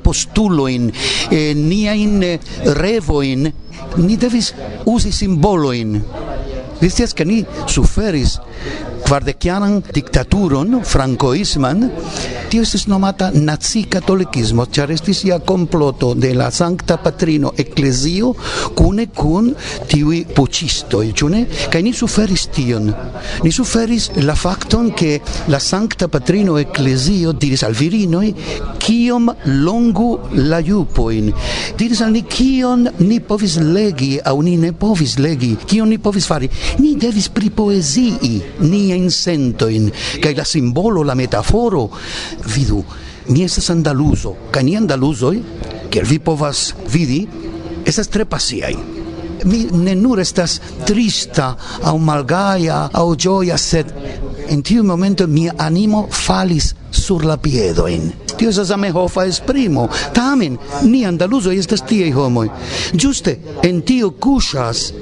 postulo 0.04 0.68
in 0.68 0.92
eh, 1.32 1.54
niajn 1.56 2.22
revo 2.78 3.22
in 3.24 3.52
ni 3.98 4.18
devis 4.18 4.54
usi 4.86 5.12
simbolo 5.12 5.74
in 5.74 6.02
Vistias 6.82 7.14
ke 7.16 7.24
ni 7.26 7.44
suferis 7.70 8.38
kvardekjaran 9.04 9.82
diktaturon 9.94 10.80
frankoisman 10.88 11.90
tio 12.54 12.62
estis 12.62 12.84
nomata 12.86 13.32
naci 13.34 13.82
katolikismo 13.90 14.68
ĉar 14.76 14.92
estis 14.94 15.24
ja 15.26 15.40
komploto 15.42 16.12
de 16.14 16.34
la 16.38 16.52
Sankta 16.54 17.00
Patrino 17.02 17.50
Eklezio 17.58 18.34
kune 18.78 19.08
kun 19.10 19.48
tiuj 19.90 20.20
puĉistoj 20.36 21.08
ĉu 21.18 21.30
ne? 21.34 21.40
Kaj 21.74 21.82
ni 21.82 21.94
suferis 21.98 22.44
tion. 22.54 22.92
Ni 23.44 23.52
suferis 23.52 24.12
la 24.22 24.36
fakton 24.38 24.92
ke 24.94 25.16
la 25.50 25.58
Sankta 25.60 26.08
Patrino 26.14 26.60
Eklezio 26.62 27.34
diris 27.34 27.66
al 27.66 27.74
virinoj 27.80 28.28
kiom 28.86 29.32
longu 29.66 30.12
la 30.38 30.62
jupojn? 30.62 31.34
Diris 31.80 32.04
al 32.06 32.14
ni 32.14 32.22
kion 32.22 32.86
ni 33.02 33.18
povis 33.18 33.58
legi 33.58 34.20
aŭ 34.22 34.36
ni 34.46 34.60
ne 34.62 34.72
povis 34.78 35.18
legi? 35.18 35.56
Kion 35.66 35.90
ni 35.90 35.98
povis 35.98 36.30
fari? 36.30 36.52
Ni 36.78 36.94
devis 37.02 37.32
pripoezii 37.34 38.34
nia 38.62 38.93
in 38.94 39.12
sento 39.12 39.68
in 39.68 39.92
che 40.20 40.34
la 40.34 40.44
simbolo 40.44 41.04
la 41.04 41.14
metaforo 41.14 41.90
vidu 42.46 42.84
mi 43.28 43.44
estas 43.44 43.70
andaluzo 43.70 44.36
ca 44.50 44.62
ni 44.62 44.76
andaluzo 44.76 45.34
che 45.90 46.02
vi 46.02 46.20
povas 46.20 46.74
vidi 46.88 47.28
estas 47.84 48.08
tre 48.08 48.26
pasiai 48.26 48.78
mi 49.46 49.68
ne 49.72 49.94
nur 49.96 50.20
estas 50.20 50.60
trista 50.84 51.56
au 51.82 51.98
malgaia 51.98 52.90
au 52.92 53.16
gioia 53.16 53.58
sed 53.58 53.94
in 54.48 54.62
tiu 54.62 54.84
momento 54.84 55.28
mi 55.28 55.50
animo 55.56 56.08
falis 56.10 56.76
sur 56.90 57.24
la 57.26 57.38
piedo 57.38 57.88
in 57.88 58.12
tio 58.36 58.50
esas 58.50 58.72
a 58.72 58.78
me 58.78 58.92
hofa 58.92 59.26
esprimo 59.26 59.90
tamen 60.14 60.58
ni 60.82 61.06
andaluzo 61.06 61.52
estas 61.52 61.84
tiei 61.86 62.12
homoi 62.12 62.50
giuste 62.94 63.40
en 63.64 63.84
tio 63.84 64.12
cushas 64.12 64.94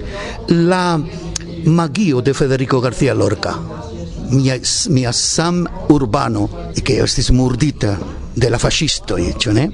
la 0.47 0.99
magio 1.65 2.21
de 2.21 2.33
Federico 2.33 2.81
García 2.81 3.13
Lorca 3.13 3.80
mia, 4.31 4.59
mia 4.89 5.11
sam 5.11 5.69
urbano, 5.87 6.71
che 6.83 7.01
estis 7.01 7.29
murdita 7.29 7.97
de 8.33 8.49
la 8.49 8.57
fascistoi, 8.57 9.35
ne? 9.51 9.71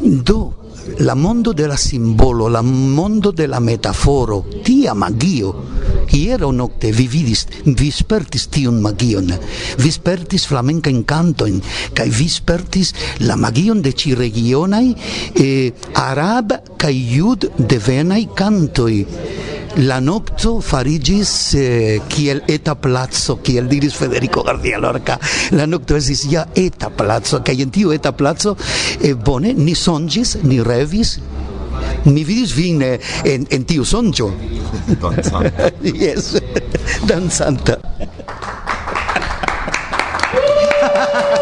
Do 0.00 0.62
la 0.98 1.14
mondo 1.14 1.52
de 1.52 1.66
la 1.66 1.76
simbolo, 1.76 2.48
la 2.48 2.62
mondo 2.62 3.30
de 3.30 3.46
la 3.46 3.60
metaforo, 3.60 4.46
tia 4.62 4.94
magio. 4.94 5.70
Hiero 6.12 6.50
nocte 6.50 6.90
vi 6.92 7.06
vidis, 7.06 7.46
vi 7.64 7.90
spertis 7.90 8.48
tiun 8.52 8.80
magion, 8.80 9.30
vi 9.78 9.90
spertis 9.90 10.44
flamenca 10.44 10.90
encantoin, 10.90 11.60
kai 11.94 12.10
vi 12.10 12.28
spertis 12.28 12.92
la 13.24 13.36
magion 13.36 13.80
de 13.80 13.94
ci 13.94 14.12
regionai 14.14 14.92
e 15.32 15.72
arab 15.92 16.76
kai 16.76 16.98
jud 17.14 17.48
devenai 17.56 18.28
cantoi 18.34 19.06
la 19.76 20.00
nocto 20.00 20.60
farigis 20.60 21.54
eh, 21.54 22.00
kiel 22.08 22.42
eta 22.50 22.74
placo, 22.74 23.38
kiel 23.42 23.68
diris 23.68 23.94
Federico 23.94 24.42
García 24.42 24.78
Lorca. 24.78 25.18
La 25.52 25.66
nocto 25.66 25.96
esis 25.96 26.26
ja 26.30 26.46
eta 26.54 26.90
plazo 26.90 27.42
kaj 27.44 27.62
en 27.64 27.70
tiu 27.72 27.92
eta 27.92 28.12
plazo 28.12 28.56
eh, 29.00 29.14
bone 29.14 29.54
ni 29.56 29.74
sonĝis, 29.74 30.38
ni 30.42 30.62
revis, 30.62 31.18
Ni 32.04 32.24
vidis 32.26 32.52
vin 32.54 32.82
eh, 32.82 32.98
en, 33.24 33.46
en 33.50 33.64
tiu 33.64 33.84
sonĝo. 33.86 34.28
Danzanta. 35.00 35.70
yes, 36.02 36.34
danzanta. 37.08 37.78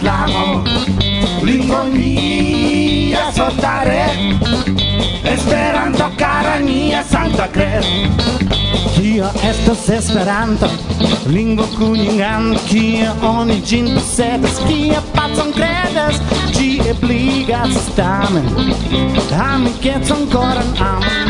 flamo 0.00 0.62
Lingua 1.42 1.84
mia 1.84 3.30
soltare 3.32 4.10
Esperanto 5.22 6.10
cara 6.16 6.58
mia 6.58 7.02
santa 7.02 7.46
crer 7.48 7.84
Kio 8.94 9.28
estas 9.42 9.88
Esperanto 9.88 10.68
Lingvo 11.26 11.66
kuningano 11.76 12.58
Kia 12.66 13.12
oni 13.22 13.60
ĝin 13.60 13.92
posedas 13.94 14.60
Kia 14.66 15.02
pacon 15.14 15.52
kredas 15.52 16.20
Ĝi 16.56 16.80
ebligas 16.90 17.76
tamen. 17.96 18.48
Amikecon 19.50 20.26
koran 20.32 20.72
amen 20.80 21.28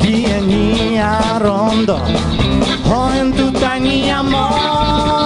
Tie 0.00 0.40
nia 0.46 1.12
rondo 1.42 1.98
Ho 2.88 3.00
en 3.20 3.32
tuta 3.32 3.78
nia 3.78 4.22
mondo 4.22 5.17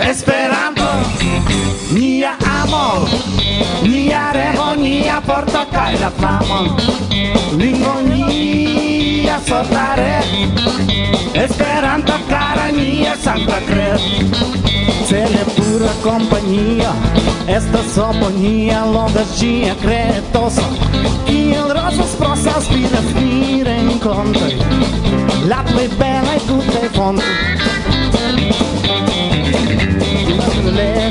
Esperanto. 0.00 0.88
Nia 1.90 2.36
amo 2.46 3.04
Nia 3.82 4.30
revo 4.32 4.74
Nia 4.76 5.20
porto 5.26 5.64
kaj 5.72 5.98
la 6.00 6.10
flamon 6.18 6.68
Lingvo 7.58 7.94
nia 8.06 9.40
solare 9.46 10.22
Esperanto 11.34 12.14
cara 12.28 12.70
nia 12.70 13.16
Santa 13.16 13.58
Cres 13.66 14.02
Cele 15.08 15.42
pura 15.56 15.90
compagnia 16.02 16.92
Estas 17.46 17.98
oponia 17.98 18.84
Longa 18.86 19.24
dia 19.34 19.74
kretoso 19.82 20.62
Kiel 21.26 21.74
rosas 21.74 22.14
prosas 22.14 22.70
vidas 22.70 23.10
ni 23.18 23.64
renkontoj 23.66 24.54
La 25.50 25.64
plej 25.66 25.90
belaj 25.98 26.38
tutaj 26.46 26.86
fontoj 26.94 27.99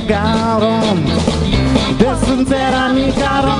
negaron 0.09 1.05
de 1.99 2.25
sincera 2.25 2.89
mi 2.89 3.11
caron 3.11 3.59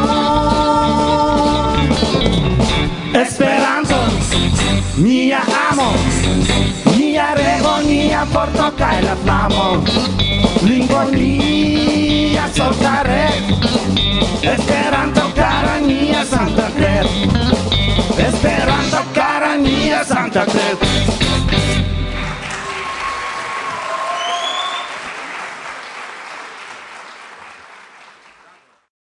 Esperanto 3.14 3.96
Nia 4.98 5.42
amo 5.70 5.92
Nia 6.98 7.36
rego 7.36 7.78
Nia 7.86 8.26
porto 8.34 8.74
cae 8.76 9.02
la 9.04 9.16
flamo. 9.16 9.84
Lingo 10.64 11.04
Nia 11.12 12.50
soltare 12.52 13.30
Esperanto 14.42 15.32
cara 15.36 15.78
Nia 15.78 16.26
Santa 16.26 16.70
Cruz 16.76 17.12
Esperanto 18.18 18.98
cara 19.14 19.56
Nia 19.56 20.04
Santa 20.04 20.46
Cruz 20.46 21.49